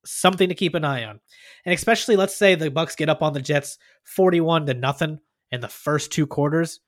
Something 0.05 0.49
to 0.49 0.55
keep 0.55 0.75
an 0.75 0.85
eye 0.85 1.05
on. 1.05 1.21
And 1.65 1.75
especially 1.75 2.17
let's 2.17 2.35
say 2.37 2.55
the 2.55 2.71
Bucs 2.71 2.97
get 2.97 3.09
up 3.09 3.23
on 3.23 3.35
the 3.35 3.43
Jets 3.43 3.79
41 4.05 4.67
to 4.67 4.75
nothing 4.75 5.21
in 5.53 5.61
the 5.61 5.69
first 5.69 6.11
two 6.11 6.27
quarters. 6.27 6.81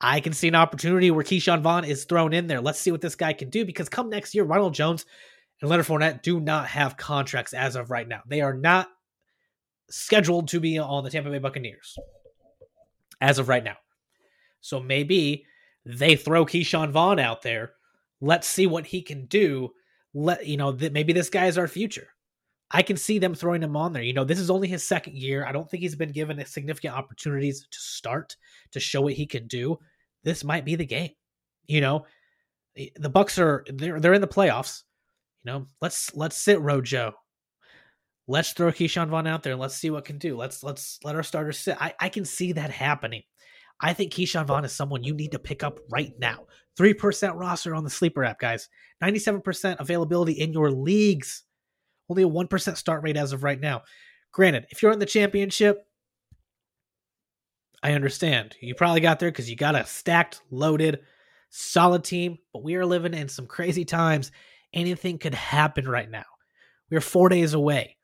I 0.00 0.20
can 0.20 0.32
see 0.32 0.48
an 0.48 0.56
opportunity 0.56 1.10
where 1.10 1.24
Ke'Shawn 1.24 1.62
Vaughn 1.62 1.84
is 1.84 2.04
thrown 2.04 2.32
in 2.32 2.48
there. 2.48 2.60
Let's 2.60 2.80
see 2.80 2.90
what 2.90 3.00
this 3.00 3.14
guy 3.14 3.32
can 3.32 3.48
do 3.50 3.64
because 3.64 3.88
come 3.88 4.10
next 4.10 4.34
year, 4.34 4.44
Ronald 4.44 4.74
Jones 4.74 5.06
and 5.62 5.70
Leonard 5.70 5.86
Fournette 5.86 6.22
do 6.22 6.40
not 6.40 6.66
have 6.66 6.96
contracts 6.96 7.54
as 7.54 7.76
of 7.76 7.90
right 7.90 8.06
now. 8.06 8.20
They 8.26 8.40
are 8.40 8.52
not 8.52 8.88
scheduled 9.88 10.48
to 10.48 10.60
be 10.60 10.78
on 10.78 11.04
the 11.04 11.10
Tampa 11.10 11.30
Bay 11.30 11.38
Buccaneers 11.38 11.96
as 13.20 13.38
of 13.38 13.48
right 13.48 13.62
now. 13.62 13.76
So 14.60 14.80
maybe 14.80 15.46
they 15.86 16.16
throw 16.16 16.44
Ke'Shawn 16.44 16.90
Vaughn 16.90 17.20
out 17.20 17.42
there. 17.42 17.72
Let's 18.20 18.48
see 18.48 18.66
what 18.66 18.86
he 18.86 19.02
can 19.02 19.26
do. 19.26 19.70
Let 20.14 20.46
you 20.46 20.56
know 20.56 20.72
that 20.72 20.92
maybe 20.92 21.12
this 21.12 21.30
guy 21.30 21.46
is 21.46 21.56
our 21.56 21.68
future. 21.68 22.08
I 22.70 22.82
can 22.82 22.96
see 22.96 23.18
them 23.18 23.34
throwing 23.34 23.62
him 23.62 23.76
on 23.76 23.92
there. 23.92 24.02
You 24.02 24.14
know, 24.14 24.24
this 24.24 24.38
is 24.38 24.50
only 24.50 24.66
his 24.66 24.82
second 24.82 25.16
year. 25.16 25.44
I 25.46 25.52
don't 25.52 25.70
think 25.70 25.82
he's 25.82 25.94
been 25.94 26.12
given 26.12 26.44
significant 26.44 26.96
opportunities 26.96 27.66
to 27.70 27.78
start 27.78 28.36
to 28.72 28.80
show 28.80 29.02
what 29.02 29.12
he 29.12 29.26
can 29.26 29.46
do. 29.46 29.78
This 30.24 30.42
might 30.42 30.64
be 30.64 30.74
the 30.74 30.86
game. 30.86 31.10
You 31.66 31.82
know, 31.82 32.06
eh, 32.76 32.88
the 32.96 33.10
Bucs 33.10 33.38
are 33.38 33.64
they're 33.68 34.00
they're 34.00 34.14
in 34.14 34.20
the 34.20 34.26
playoffs. 34.26 34.82
You 35.44 35.52
know, 35.52 35.66
let's 35.80 36.14
let's 36.14 36.36
sit 36.36 36.60
Rojo. 36.60 37.12
Let's 38.28 38.52
throw 38.52 38.70
Ke'Shawn 38.70 39.08
Vaughn 39.08 39.26
out 39.26 39.42
there 39.42 39.52
and 39.52 39.60
let's 39.60 39.74
see 39.74 39.90
what 39.90 40.04
can 40.04 40.18
do. 40.18 40.36
Let's 40.36 40.62
let's 40.62 40.98
let 41.02 41.16
our 41.16 41.24
starters 41.24 41.58
sit. 41.58 41.76
I, 41.80 41.94
I 41.98 42.08
can 42.08 42.24
see 42.24 42.52
that 42.52 42.70
happening. 42.70 43.22
I 43.80 43.94
think 43.94 44.12
Ke'Shawn 44.12 44.46
Vaughn 44.46 44.64
is 44.64 44.72
someone 44.72 45.02
you 45.02 45.14
need 45.14 45.32
to 45.32 45.40
pick 45.40 45.64
up 45.64 45.80
right 45.90 46.12
now. 46.18 46.46
3% 46.78 47.38
roster 47.38 47.74
on 47.74 47.84
the 47.84 47.90
sleeper 47.90 48.24
app, 48.24 48.38
guys. 48.38 48.68
97% 49.02 49.80
availability 49.80 50.32
in 50.32 50.52
your 50.52 50.70
leagues. 50.70 51.42
Only 52.08 52.22
a 52.22 52.28
1% 52.28 52.76
start 52.76 53.02
rate 53.02 53.16
as 53.16 53.32
of 53.32 53.42
right 53.42 53.60
now. 53.60 53.82
Granted, 54.32 54.66
if 54.70 54.82
you're 54.82 54.92
in 54.92 54.98
the 54.98 55.06
championship, 55.06 55.84
I 57.82 57.92
understand. 57.92 58.56
You 58.60 58.74
probably 58.74 59.00
got 59.00 59.18
there 59.18 59.30
because 59.30 59.50
you 59.50 59.56
got 59.56 59.74
a 59.74 59.84
stacked, 59.84 60.40
loaded, 60.50 61.00
solid 61.50 62.04
team, 62.04 62.38
but 62.52 62.62
we 62.62 62.76
are 62.76 62.86
living 62.86 63.14
in 63.14 63.28
some 63.28 63.46
crazy 63.46 63.84
times. 63.84 64.30
Anything 64.72 65.18
could 65.18 65.34
happen 65.34 65.88
right 65.88 66.10
now. 66.10 66.24
We're 66.90 67.00
four 67.00 67.28
days 67.28 67.54
away. 67.54 67.96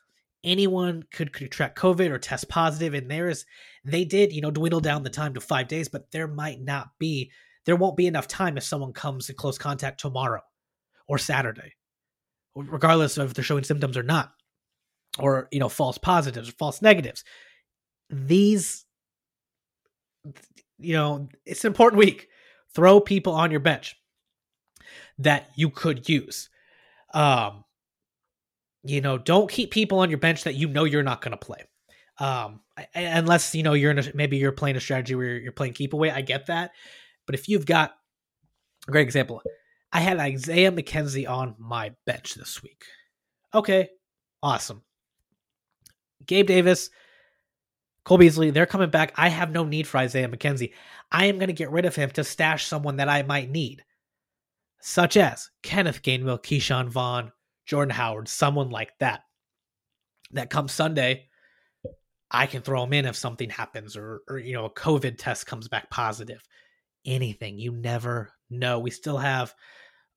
Anyone 0.45 1.05
could 1.13 1.33
contract 1.33 1.79
COVID 1.79 2.11
or 2.11 2.19
test 2.19 2.49
positive, 2.49 2.95
and 2.95 3.11
there 3.11 3.29
is 3.29 3.45
they 3.85 4.05
did, 4.05 4.33
you 4.33 4.41
know, 4.41 4.51
dwindle 4.51 4.81
down 4.81 5.03
the 5.03 5.11
time 5.11 5.35
to 5.35 5.41
five 5.41 5.69
days, 5.69 5.89
but 5.89 6.11
there 6.11 6.29
might 6.29 6.61
not 6.61 6.91
be, 6.99 7.33
there 7.65 7.77
won't 7.77 7.97
be 7.97 8.07
enough 8.07 8.29
time 8.29 8.57
if 8.57 8.65
someone 8.65 8.93
comes 8.93 9.29
in 9.29 9.37
close 9.37 9.59
contact 9.59 10.01
tomorrow 10.01 10.43
or 11.07 11.19
Saturday, 11.19 11.75
regardless 12.55 13.19
of 13.19 13.31
if 13.31 13.35
they're 13.35 13.45
showing 13.45 13.65
symptoms 13.65 13.97
or 13.97 14.03
not, 14.03 14.33
or 15.19 15.49
you 15.51 15.59
know, 15.59 15.69
false 15.69 15.99
positives 15.99 16.49
or 16.49 16.53
false 16.53 16.81
negatives. 16.81 17.25
These 18.11 18.87
you 20.79 20.95
know, 20.95 21.29
it's 21.45 21.65
an 21.65 21.69
important 21.69 21.99
week. 21.99 22.29
Throw 22.75 23.01
people 23.01 23.35
on 23.35 23.51
your 23.51 23.61
bench 23.61 23.97
that 25.19 25.51
you 25.57 25.71
could 25.71 26.09
use. 26.09 26.49
Um, 27.19 27.65
you 28.85 29.01
know, 29.01 29.19
don't 29.19 29.51
keep 29.51 29.73
people 29.73 29.99
on 29.99 30.09
your 30.09 30.21
bench 30.21 30.45
that 30.45 30.55
you 30.55 30.69
know 30.69 30.85
you're 30.85 31.03
not 31.03 31.21
going 31.21 31.33
to 31.33 31.37
play. 31.37 31.65
Um, 32.21 32.61
unless 32.95 33.55
you 33.57 33.65
know 33.65 33.73
you're 33.73 33.91
in 33.91 33.99
a, 33.99 34.05
maybe 34.15 34.37
you're 34.37 34.53
playing 34.53 34.77
a 34.77 34.81
strategy 34.81 35.17
where 35.17 35.27
you're, 35.27 35.41
you're 35.41 35.53
playing 35.53 35.73
keep 35.73 35.93
away. 35.95 36.13
I 36.13 36.21
get 36.21 36.47
that, 36.47 36.71
but 37.27 37.35
if 37.35 37.49
you've 37.49 37.67
got 37.67 37.95
a 38.87 38.93
great 38.93 39.03
example, 39.03 39.43
I 39.93 40.01
had 40.01 40.19
Isaiah 40.19 40.71
McKenzie 40.71 41.29
on 41.29 41.57
my 41.59 41.93
bench 42.07 42.35
this 42.35 42.63
week. 42.63 42.85
Okay, 43.53 43.89
awesome. 44.43 44.83
Gabe 46.25 46.47
Davis, 46.47 46.91
Cole 48.05 48.19
Beasley, 48.19 48.51
they're 48.51 48.67
coming 48.67 48.91
back. 48.91 49.13
I 49.17 49.29
have 49.29 49.51
no 49.51 49.65
need 49.65 49.89
for 49.89 49.99
Isaiah 49.99 50.29
McKenzie. 50.29 50.73
I 51.11 51.27
am 51.27 51.37
going 51.37 51.49
to 51.49 51.53
get 51.53 51.71
rid 51.71 51.85
of 51.85 51.97
him 51.97 52.11
to 52.11 52.23
stash 52.23 52.67
someone 52.67 52.97
that 52.97 53.09
I 53.09 53.23
might 53.23 53.51
need, 53.51 53.85
such 54.81 55.17
as 55.17 55.51
Kenneth 55.63 56.03
Gainwell, 56.03 56.43
Ke'Shawn 56.43 56.89
Vaughn, 56.89 57.33
Jordan 57.67 57.95
Howard, 57.95 58.29
someone 58.29 58.71
like 58.71 58.93
that. 59.01 59.23
That 60.33 60.51
comes 60.51 60.73
Sunday, 60.73 61.29
I 62.31 62.47
can 62.47 62.63
throw 62.63 62.85
him 62.85 62.93
in 62.93 63.07
if 63.07 63.17
something 63.17 63.51
happens 63.51 63.97
or, 63.97 64.23
or 64.29 64.39
you 64.39 64.53
know, 64.53 64.67
a 64.67 64.71
COVID 64.71 65.17
test 65.19 65.47
comes 65.47 65.69
back 65.69 65.91
positive. 65.91 66.43
Anything. 67.07 67.59
You 67.59 67.73
never 67.73 68.33
know. 68.51 68.79
We 68.79 68.91
still 68.91 69.17
have 69.17 69.55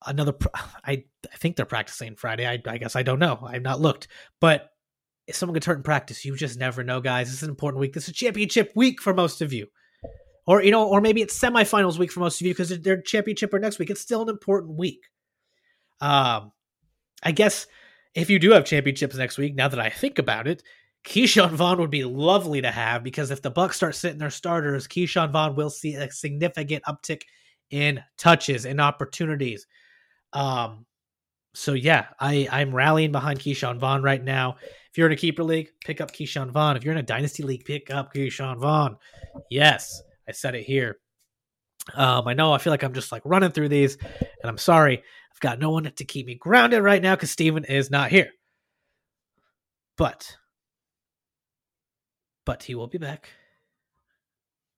another. 0.05 0.33
I, 0.85 1.05
I 1.31 1.37
think 1.37 1.55
they're 1.55 1.65
practicing 1.65 2.15
Friday. 2.15 2.47
I, 2.47 2.61
I 2.67 2.77
guess 2.77 2.95
I 2.95 3.03
don't 3.03 3.19
know. 3.19 3.39
I've 3.45 3.61
not 3.61 3.79
looked. 3.79 4.09
But 4.41 4.69
if 5.27 5.35
someone 5.35 5.53
gets 5.53 5.65
hurt 5.65 5.77
in 5.77 5.83
practice, 5.83 6.25
you 6.25 6.35
just 6.35 6.59
never 6.59 6.83
know, 6.83 6.99
guys. 6.99 7.27
This 7.27 7.37
is 7.37 7.43
an 7.43 7.49
important 7.49 7.79
week. 7.79 7.93
This 7.93 8.09
is 8.09 8.15
championship 8.15 8.73
week 8.75 9.01
for 9.01 9.13
most 9.13 9.41
of 9.41 9.53
you. 9.53 9.67
Or, 10.51 10.61
you 10.61 10.69
know, 10.69 10.85
or 10.85 10.99
maybe 10.99 11.21
it's 11.21 11.39
semifinals 11.39 11.97
week 11.97 12.11
for 12.11 12.19
most 12.19 12.41
of 12.41 12.45
you 12.45 12.53
because 12.53 12.77
they're 12.81 13.01
championship 13.01 13.53
or 13.53 13.59
next 13.59 13.79
week. 13.79 13.89
It's 13.89 14.01
still 14.01 14.23
an 14.23 14.27
important 14.27 14.77
week. 14.77 14.99
Um, 16.01 16.51
I 17.23 17.31
guess 17.31 17.67
if 18.15 18.29
you 18.29 18.37
do 18.37 18.51
have 18.51 18.65
championships 18.65 19.15
next 19.15 19.37
week, 19.37 19.55
now 19.55 19.69
that 19.69 19.79
I 19.79 19.89
think 19.89 20.19
about 20.19 20.49
it, 20.49 20.61
Ke'Shawn 21.07 21.51
Vaughn 21.51 21.79
would 21.79 21.89
be 21.89 22.03
lovely 22.03 22.61
to 22.63 22.69
have 22.69 23.01
because 23.01 23.31
if 23.31 23.41
the 23.41 23.49
Bucs 23.49 23.75
start 23.75 23.95
sitting 23.95 24.17
their 24.17 24.29
starters, 24.29 24.89
Ke'Shawn 24.89 25.31
Vaughn 25.31 25.55
will 25.55 25.69
see 25.69 25.93
a 25.93 26.11
significant 26.11 26.83
uptick 26.83 27.21
in 27.69 28.03
touches 28.17 28.65
and 28.65 28.81
opportunities. 28.81 29.67
Um, 30.33 30.85
so 31.53 31.71
yeah, 31.71 32.07
I 32.19 32.49
I'm 32.51 32.75
rallying 32.75 33.13
behind 33.13 33.39
Ke'Shawn 33.39 33.79
Vaughn 33.79 34.03
right 34.03 34.21
now. 34.21 34.57
If 34.89 34.97
you're 34.97 35.07
in 35.07 35.13
a 35.13 35.15
keeper 35.15 35.45
league, 35.45 35.69
pick 35.85 36.01
up 36.01 36.11
Ke'Shawn 36.11 36.51
Vaughn. 36.51 36.75
If 36.75 36.83
you're 36.83 36.91
in 36.91 36.99
a 36.99 37.03
dynasty 37.03 37.43
league, 37.43 37.63
pick 37.63 37.89
up 37.89 38.13
Ke'Shawn 38.13 38.59
Vaughn. 38.59 38.97
Yes, 39.49 40.01
I 40.27 40.31
said 40.31 40.55
it 40.55 40.63
here. 40.63 40.97
Um, 41.93 42.27
I 42.27 42.33
know 42.33 42.53
I 42.53 42.57
feel 42.57 42.71
like 42.71 42.83
I'm 42.83 42.93
just 42.93 43.11
like 43.11 43.23
running 43.25 43.51
through 43.51 43.69
these, 43.69 43.97
and 44.01 44.49
I'm 44.49 44.57
sorry. 44.57 44.97
I've 45.33 45.39
got 45.39 45.59
no 45.59 45.71
one 45.71 45.83
to 45.83 46.05
keep 46.05 46.25
me 46.25 46.35
grounded 46.35 46.83
right 46.83 47.01
now 47.01 47.15
because 47.15 47.31
Steven 47.31 47.65
is 47.65 47.89
not 47.89 48.11
here. 48.11 48.29
But, 49.97 50.37
but 52.45 52.63
he 52.63 52.75
will 52.75 52.87
be 52.87 52.97
back. 52.97 53.29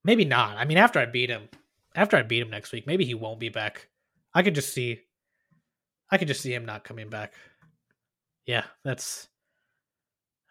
Maybe 0.04 0.26
not. 0.26 0.58
I 0.58 0.66
mean, 0.66 0.78
after 0.78 1.00
I 1.00 1.06
beat 1.06 1.30
him, 1.30 1.50
after 1.96 2.18
I 2.18 2.24
beat 2.24 2.42
him 2.42 2.50
next 2.50 2.72
week, 2.72 2.88
maybe 2.88 3.06
he 3.06 3.14
won't 3.14 3.40
be 3.40 3.50
back. 3.50 3.90
I 4.34 4.44
could 4.44 4.56
just 4.56 4.74
see, 4.74 5.02
I 6.10 6.18
could 6.18 6.28
just 6.28 6.42
see 6.42 6.54
him 6.54 6.66
not 6.66 6.84
coming 6.84 7.10
back. 7.10 7.34
Yeah, 8.46 8.64
that's 8.84 9.30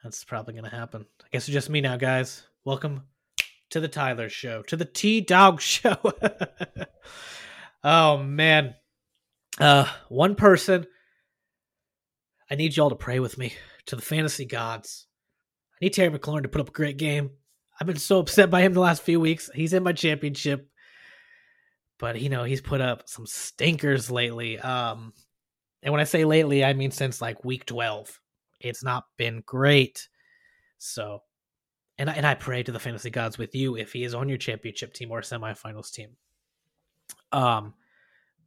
that's 0.02 0.24
probably 0.24 0.54
gonna 0.54 0.70
happen. 0.70 1.06
I 1.22 1.26
guess 1.30 1.46
it's 1.48 1.52
just 1.52 1.70
me 1.70 1.80
now, 1.80 1.96
guys. 1.96 2.44
Welcome 2.64 3.02
to 3.72 3.80
the 3.80 3.88
Tyler 3.88 4.28
Show, 4.28 4.62
to 4.62 4.76
the 4.76 4.84
T 4.84 5.20
Dog 5.20 5.60
Show. 5.60 5.96
oh 7.82 8.18
man, 8.18 8.74
uh, 9.58 9.86
one 10.08 10.34
person. 10.34 10.86
I 12.50 12.54
need 12.54 12.76
y'all 12.76 12.90
to 12.90 12.96
pray 12.96 13.18
with 13.18 13.38
me 13.38 13.54
to 13.86 13.96
the 13.96 14.02
fantasy 14.02 14.44
gods. 14.44 15.06
I 15.74 15.86
need 15.86 15.94
Terry 15.94 16.10
McLaurin 16.10 16.42
to 16.42 16.48
put 16.48 16.60
up 16.60 16.68
a 16.68 16.72
great 16.72 16.98
game. 16.98 17.30
I've 17.80 17.86
been 17.86 17.96
so 17.96 18.18
upset 18.18 18.50
by 18.50 18.60
him 18.60 18.74
the 18.74 18.80
last 18.80 19.02
few 19.02 19.18
weeks. 19.18 19.50
He's 19.54 19.72
in 19.72 19.82
my 19.82 19.92
championship, 19.92 20.68
but 21.98 22.20
you 22.20 22.28
know 22.28 22.44
he's 22.44 22.60
put 22.60 22.80
up 22.80 23.08
some 23.08 23.26
stinkers 23.26 24.10
lately. 24.10 24.58
Um, 24.58 25.14
and 25.82 25.92
when 25.92 26.00
I 26.00 26.04
say 26.04 26.24
lately, 26.24 26.64
I 26.64 26.74
mean 26.74 26.90
since 26.90 27.20
like 27.20 27.44
week 27.44 27.64
twelve. 27.64 28.20
It's 28.60 28.84
not 28.84 29.04
been 29.16 29.42
great. 29.44 30.08
So, 30.78 31.22
and 31.98 32.10
I, 32.10 32.14
and 32.14 32.26
I 32.26 32.34
pray 32.34 32.62
to 32.62 32.72
the 32.72 32.80
fantasy 32.80 33.10
gods 33.10 33.38
with 33.38 33.54
you 33.54 33.76
if 33.76 33.92
he 33.92 34.04
is 34.04 34.14
on 34.14 34.28
your 34.28 34.38
championship 34.38 34.94
team 34.94 35.10
or 35.10 35.20
semifinals 35.20 35.92
team. 35.92 36.16
Um, 37.32 37.74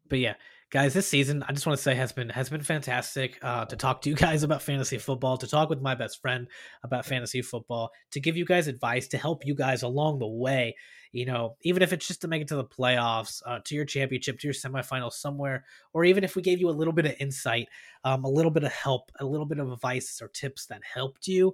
but 0.07 0.19
yeah, 0.19 0.35
guys, 0.69 0.93
this 0.93 1.07
season 1.07 1.43
I 1.47 1.53
just 1.53 1.65
want 1.65 1.77
to 1.77 1.83
say 1.83 1.95
has 1.95 2.11
been 2.11 2.29
has 2.29 2.49
been 2.49 2.61
fantastic 2.61 3.39
uh, 3.41 3.65
to 3.65 3.75
talk 3.75 4.01
to 4.01 4.09
you 4.09 4.15
guys 4.27 4.43
about 4.43 4.61
fantasy 4.61 4.97
football, 4.97 5.37
to 5.37 5.47
talk 5.47 5.69
with 5.69 5.81
my 5.81 5.95
best 5.95 6.21
friend 6.21 6.47
about 6.83 7.05
fantasy 7.05 7.41
football, 7.41 7.91
to 8.11 8.19
give 8.19 8.37
you 8.37 8.45
guys 8.45 8.67
advice, 8.67 9.07
to 9.09 9.17
help 9.17 9.45
you 9.45 9.55
guys 9.55 9.83
along 9.83 10.19
the 10.19 10.27
way. 10.27 10.75
You 11.11 11.25
know, 11.25 11.55
even 11.61 11.81
if 11.81 11.93
it's 11.93 12.07
just 12.07 12.21
to 12.21 12.27
make 12.27 12.41
it 12.41 12.49
to 12.49 12.57
the 12.57 12.65
playoffs, 12.65 13.41
uh, 13.45 13.59
to 13.63 13.75
your 13.75 13.85
championship, 13.85 14.37
to 14.39 14.47
your 14.47 14.53
semifinals 14.53 15.13
somewhere, 15.13 15.63
or 15.93 16.03
even 16.03 16.25
if 16.25 16.35
we 16.35 16.41
gave 16.41 16.59
you 16.59 16.69
a 16.69 16.71
little 16.71 16.91
bit 16.91 17.05
of 17.05 17.15
insight, 17.19 17.69
um, 18.03 18.25
a 18.25 18.29
little 18.29 18.51
bit 18.51 18.65
of 18.65 18.73
help, 18.73 19.11
a 19.21 19.25
little 19.25 19.45
bit 19.45 19.59
of 19.59 19.71
advice 19.71 20.21
or 20.21 20.27
tips 20.27 20.65
that 20.65 20.81
helped 20.93 21.27
you. 21.27 21.53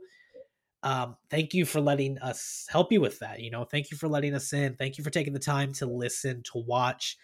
Um, 0.83 1.15
thank 1.29 1.53
you 1.53 1.65
for 1.65 1.79
letting 1.79 2.17
us 2.19 2.65
help 2.69 2.91
you 2.91 3.01
with 3.01 3.19
that. 3.19 3.39
You 3.39 3.51
know, 3.51 3.63
thank 3.65 3.91
you 3.91 3.97
for 3.97 4.07
letting 4.07 4.33
us 4.33 4.51
in. 4.53 4.75
Thank 4.75 4.97
you 4.97 5.03
for 5.03 5.11
taking 5.11 5.33
the 5.33 5.39
time 5.39 5.73
to 5.73 5.85
listen, 5.85 6.41
to 6.51 6.57
watch 6.57 7.17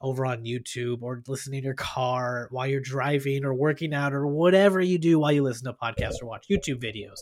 over 0.00 0.26
on 0.26 0.44
YouTube 0.44 1.02
or 1.02 1.22
listening 1.28 1.58
in 1.58 1.64
your 1.64 1.74
car 1.74 2.48
while 2.50 2.66
you're 2.66 2.80
driving 2.80 3.44
or 3.44 3.54
working 3.54 3.94
out 3.94 4.12
or 4.12 4.26
whatever 4.26 4.80
you 4.80 4.98
do 4.98 5.18
while 5.18 5.30
you 5.30 5.42
listen 5.42 5.64
to 5.64 5.72
podcasts 5.72 6.22
or 6.22 6.26
watch 6.26 6.46
YouTube 6.50 6.82
videos. 6.82 7.18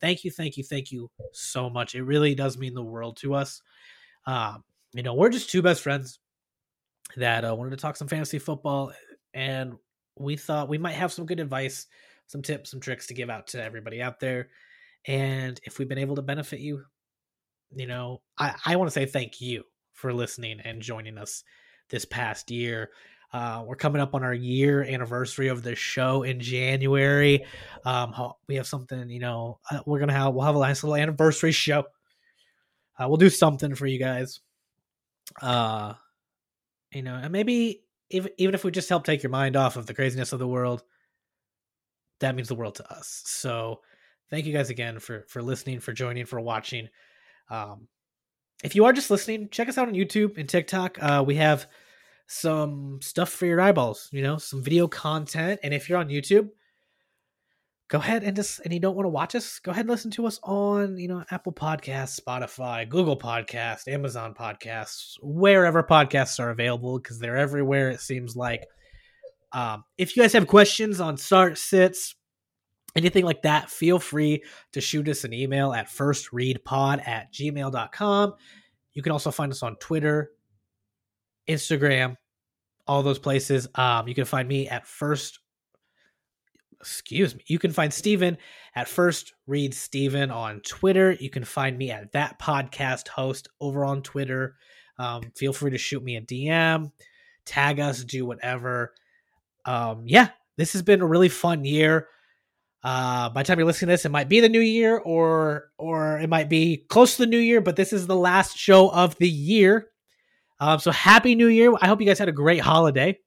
Thank 0.00 0.24
you, 0.24 0.30
thank 0.30 0.56
you, 0.56 0.64
thank 0.64 0.90
you 0.90 1.10
so 1.32 1.70
much. 1.70 1.94
It 1.94 2.02
really 2.02 2.34
does 2.34 2.58
mean 2.58 2.74
the 2.74 2.82
world 2.82 3.16
to 3.18 3.34
us. 3.34 3.62
Um, 4.26 4.64
you 4.92 5.02
know, 5.02 5.14
we're 5.14 5.28
just 5.28 5.50
two 5.50 5.62
best 5.62 5.82
friends 5.82 6.18
that 7.16 7.44
uh, 7.44 7.54
wanted 7.54 7.70
to 7.70 7.76
talk 7.76 7.96
some 7.96 8.08
fantasy 8.08 8.38
football, 8.38 8.92
and 9.32 9.74
we 10.18 10.36
thought 10.36 10.68
we 10.68 10.78
might 10.78 10.92
have 10.92 11.12
some 11.12 11.26
good 11.26 11.40
advice, 11.40 11.86
some 12.26 12.42
tips, 12.42 12.70
some 12.70 12.80
tricks 12.80 13.06
to 13.08 13.14
give 13.14 13.30
out 13.30 13.48
to 13.48 13.62
everybody 13.62 14.02
out 14.02 14.20
there. 14.20 14.48
And 15.06 15.60
if 15.64 15.78
we've 15.78 15.88
been 15.88 15.98
able 15.98 16.16
to 16.16 16.22
benefit 16.22 16.60
you, 16.60 16.82
you 17.74 17.86
know, 17.86 18.22
I, 18.38 18.54
I 18.64 18.76
want 18.76 18.88
to 18.88 18.94
say 18.94 19.06
thank 19.06 19.40
you 19.40 19.64
for 19.92 20.12
listening 20.12 20.60
and 20.60 20.80
joining 20.80 21.18
us 21.18 21.44
this 21.90 22.04
past 22.04 22.50
year. 22.50 22.90
Uh, 23.32 23.64
we're 23.66 23.74
coming 23.74 24.00
up 24.00 24.14
on 24.14 24.22
our 24.22 24.32
year 24.32 24.84
anniversary 24.84 25.48
of 25.48 25.62
the 25.64 25.74
show 25.74 26.22
in 26.22 26.38
January. 26.38 27.44
Um, 27.84 28.14
we 28.46 28.54
have 28.54 28.66
something, 28.66 29.10
you 29.10 29.18
know, 29.18 29.58
uh, 29.70 29.80
we're 29.86 29.98
gonna 29.98 30.12
have 30.12 30.34
we'll 30.34 30.44
have 30.44 30.54
a 30.54 30.60
nice 30.60 30.84
little 30.84 30.96
anniversary 30.96 31.50
show. 31.50 31.84
Uh, 32.96 33.08
we'll 33.08 33.16
do 33.16 33.30
something 33.30 33.74
for 33.74 33.86
you 33.86 33.98
guys. 33.98 34.40
Uh, 35.42 35.94
you 36.92 37.02
know, 37.02 37.16
and 37.16 37.32
maybe 37.32 37.82
if, 38.08 38.28
even 38.38 38.54
if 38.54 38.62
we 38.62 38.70
just 38.70 38.88
help 38.88 39.04
take 39.04 39.22
your 39.22 39.30
mind 39.30 39.56
off 39.56 39.76
of 39.76 39.86
the 39.86 39.94
craziness 39.94 40.32
of 40.32 40.38
the 40.38 40.46
world, 40.46 40.84
that 42.20 42.36
means 42.36 42.46
the 42.46 42.54
world 42.54 42.76
to 42.76 42.92
us. 42.92 43.22
So, 43.26 43.80
thank 44.34 44.46
you 44.46 44.52
guys 44.52 44.68
again 44.70 44.98
for 44.98 45.24
for 45.28 45.40
listening, 45.42 45.78
for 45.78 45.92
joining, 45.92 46.26
for 46.26 46.40
watching. 46.40 46.88
Um, 47.50 47.86
if 48.64 48.74
you 48.74 48.84
are 48.84 48.92
just 48.92 49.10
listening, 49.10 49.48
check 49.50 49.68
us 49.68 49.78
out 49.78 49.86
on 49.86 49.94
YouTube 49.94 50.38
and 50.38 50.48
TikTok. 50.48 51.00
Uh, 51.00 51.22
we 51.24 51.36
have 51.36 51.68
some 52.26 52.98
stuff 53.00 53.28
for 53.28 53.46
your 53.46 53.60
eyeballs, 53.60 54.08
you 54.10 54.22
know, 54.22 54.38
some 54.38 54.62
video 54.62 54.88
content. 54.88 55.60
And 55.62 55.72
if 55.72 55.88
you're 55.88 55.98
on 55.98 56.08
YouTube, 56.08 56.48
go 57.88 57.98
ahead 57.98 58.24
and 58.24 58.34
just 58.34 58.60
and 58.60 58.72
you 58.72 58.80
don't 58.80 58.96
want 58.96 59.04
to 59.04 59.10
watch 59.10 59.36
us, 59.36 59.60
go 59.60 59.70
ahead 59.70 59.82
and 59.82 59.90
listen 59.90 60.10
to 60.12 60.26
us 60.26 60.40
on, 60.42 60.96
you 60.96 61.06
know, 61.06 61.22
Apple 61.30 61.52
Podcasts, 61.52 62.20
Spotify, 62.20 62.88
Google 62.88 63.16
Podcasts, 63.16 63.86
Amazon 63.86 64.34
Podcasts, 64.34 65.14
wherever 65.22 65.82
podcasts 65.84 66.40
are 66.40 66.50
available, 66.50 66.98
because 66.98 67.20
they're 67.20 67.36
everywhere, 67.36 67.90
it 67.90 68.00
seems 68.00 68.34
like. 68.34 68.66
Um, 69.52 69.84
if 69.96 70.16
you 70.16 70.22
guys 70.22 70.32
have 70.32 70.48
questions 70.48 71.00
on 71.00 71.16
start 71.16 71.56
sits, 71.56 72.16
anything 72.96 73.24
like 73.24 73.42
that, 73.42 73.70
feel 73.70 73.98
free 73.98 74.42
to 74.72 74.80
shoot 74.80 75.08
us 75.08 75.24
an 75.24 75.32
email 75.32 75.72
at 75.72 75.88
firstreadpod 75.88 77.06
at 77.06 77.32
gmail.com. 77.32 78.34
You 78.92 79.02
can 79.02 79.12
also 79.12 79.30
find 79.30 79.50
us 79.52 79.62
on 79.62 79.76
Twitter, 79.76 80.30
Instagram, 81.48 82.16
all 82.86 83.02
those 83.02 83.18
places. 83.18 83.68
Um, 83.74 84.08
you 84.08 84.14
can 84.14 84.24
find 84.24 84.48
me 84.48 84.68
at 84.68 84.86
first. 84.86 85.40
Excuse 86.80 87.34
me. 87.34 87.42
You 87.46 87.58
can 87.58 87.72
find 87.72 87.92
Steven 87.92 88.36
at 88.74 88.88
first 88.88 89.32
read 89.46 89.72
Steven 89.72 90.30
on 90.30 90.60
Twitter. 90.60 91.12
You 91.12 91.30
can 91.30 91.44
find 91.44 91.78
me 91.78 91.90
at 91.90 92.12
that 92.12 92.38
podcast 92.38 93.08
host 93.08 93.48
over 93.60 93.84
on 93.84 94.02
Twitter. 94.02 94.56
Um, 94.98 95.32
feel 95.34 95.52
free 95.52 95.70
to 95.70 95.78
shoot 95.78 96.04
me 96.04 96.16
a 96.16 96.20
DM, 96.20 96.92
tag 97.46 97.80
us, 97.80 98.04
do 98.04 98.26
whatever. 98.26 98.94
Um, 99.64 100.02
yeah, 100.06 100.28
this 100.56 100.72
has 100.74 100.82
been 100.82 101.00
a 101.00 101.06
really 101.06 101.30
fun 101.30 101.64
year. 101.64 102.08
Uh, 102.84 103.30
by 103.30 103.42
the 103.42 103.46
time 103.46 103.58
you're 103.58 103.66
listening 103.66 103.88
to 103.88 103.92
this, 103.94 104.04
it 104.04 104.10
might 104.10 104.28
be 104.28 104.40
the 104.40 104.48
new 104.48 104.60
year 104.60 104.98
or 104.98 105.70
or 105.78 106.20
it 106.20 106.28
might 106.28 106.50
be 106.50 106.84
close 106.88 107.16
to 107.16 107.22
the 107.22 107.26
new 107.26 107.38
year, 107.38 107.62
but 107.62 107.76
this 107.76 107.94
is 107.94 108.06
the 108.06 108.14
last 108.14 108.58
show 108.58 108.90
of 108.90 109.16
the 109.16 109.28
year. 109.28 109.88
Um, 110.60 110.78
so 110.78 110.90
happy 110.90 111.34
new 111.34 111.48
year. 111.48 111.72
I 111.80 111.86
hope 111.86 112.00
you 112.00 112.06
guys 112.06 112.18
had 112.18 112.28
a 112.28 112.32
great 112.32 112.60
holiday 112.60 113.18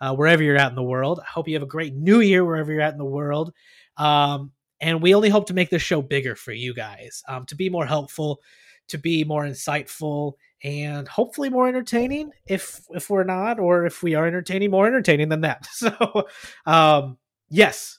uh, 0.00 0.14
wherever 0.14 0.42
you're 0.42 0.56
at 0.56 0.70
in 0.70 0.74
the 0.74 0.82
world. 0.82 1.20
I 1.20 1.28
hope 1.28 1.48
you 1.48 1.54
have 1.54 1.62
a 1.62 1.66
great 1.66 1.94
new 1.94 2.20
year 2.20 2.44
wherever 2.44 2.72
you're 2.72 2.80
at 2.80 2.92
in 2.92 2.98
the 2.98 3.04
world. 3.04 3.52
Um, 3.98 4.52
and 4.80 5.02
we 5.02 5.14
only 5.14 5.28
hope 5.28 5.46
to 5.48 5.54
make 5.54 5.70
this 5.70 5.82
show 5.82 6.02
bigger 6.02 6.34
for 6.34 6.52
you 6.52 6.74
guys, 6.74 7.22
um, 7.28 7.46
to 7.46 7.54
be 7.54 7.68
more 7.68 7.86
helpful, 7.86 8.40
to 8.88 8.98
be 8.98 9.22
more 9.24 9.44
insightful, 9.44 10.32
and 10.62 11.06
hopefully 11.06 11.50
more 11.50 11.68
entertaining. 11.68 12.32
If 12.46 12.80
if 12.90 13.10
we're 13.10 13.24
not, 13.24 13.60
or 13.60 13.84
if 13.84 14.02
we 14.02 14.14
are 14.14 14.26
entertaining, 14.26 14.70
more 14.70 14.86
entertaining 14.86 15.28
than 15.28 15.42
that. 15.42 15.66
So, 15.72 16.26
um, 16.66 17.18
yes, 17.50 17.98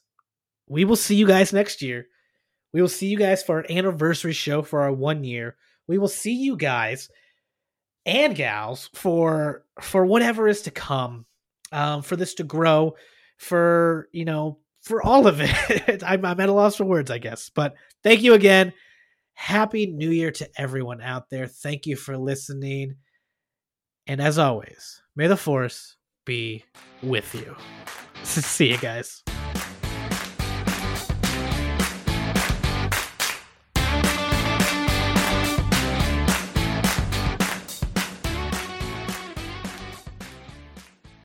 we 0.67 0.86
will 0.86 0.95
see 0.95 1.15
you 1.15 1.28
guys 1.28 1.54
next 1.54 1.82
year. 1.82 2.08
We 2.73 2.82
will 2.82 2.89
see 2.89 3.08
you 3.08 3.17
guys 3.17 3.43
for 3.43 3.58
our 3.58 3.65
anniversary 3.69 4.34
show 4.34 4.62
for 4.62 4.82
our 4.82 4.91
one 4.91 5.23
year. 5.23 5.56
We 5.88 5.97
will 5.97 6.08
see 6.08 6.34
you 6.34 6.58
guys 6.58 7.10
and 8.06 8.36
gals 8.36 8.89
for 8.93 9.63
for 9.82 10.06
whatever 10.06 10.47
is 10.47 10.63
to 10.63 10.71
come, 10.71 11.25
um, 11.71 12.01
for 12.01 12.15
this 12.15 12.34
to 12.36 12.43
grow, 12.43 12.95
for 13.38 14.10
you 14.12 14.25
know, 14.25 14.60
for 14.82 15.01
all 15.01 15.28
of 15.28 15.39
it. 15.41 16.04
I'm, 16.06 16.25
I'm 16.25 16.39
at 16.39 16.49
a 16.49 16.54
loss 16.54 16.75
for 16.75 16.86
words, 16.86 17.12
I 17.12 17.17
guess. 17.17 17.49
But 17.49 17.75
thank 18.04 18.21
you 18.21 18.34
again. 18.34 18.73
Happy 19.34 19.88
New 19.88 20.12
Year 20.12 20.32
to 20.32 20.49
everyone 20.58 21.01
out 21.01 21.30
there. 21.30 21.47
Thank 21.47 21.86
you 21.86 21.95
for 21.95 22.17
listening. 22.17 22.95
And 24.08 24.21
as 24.21 24.38
always, 24.38 25.01
may 25.15 25.28
the 25.28 25.36
force 25.36 25.97
be 26.25 26.63
with 27.01 27.34
you. 27.36 27.56
See 28.23 28.71
you 28.71 28.78
guys. 28.78 29.23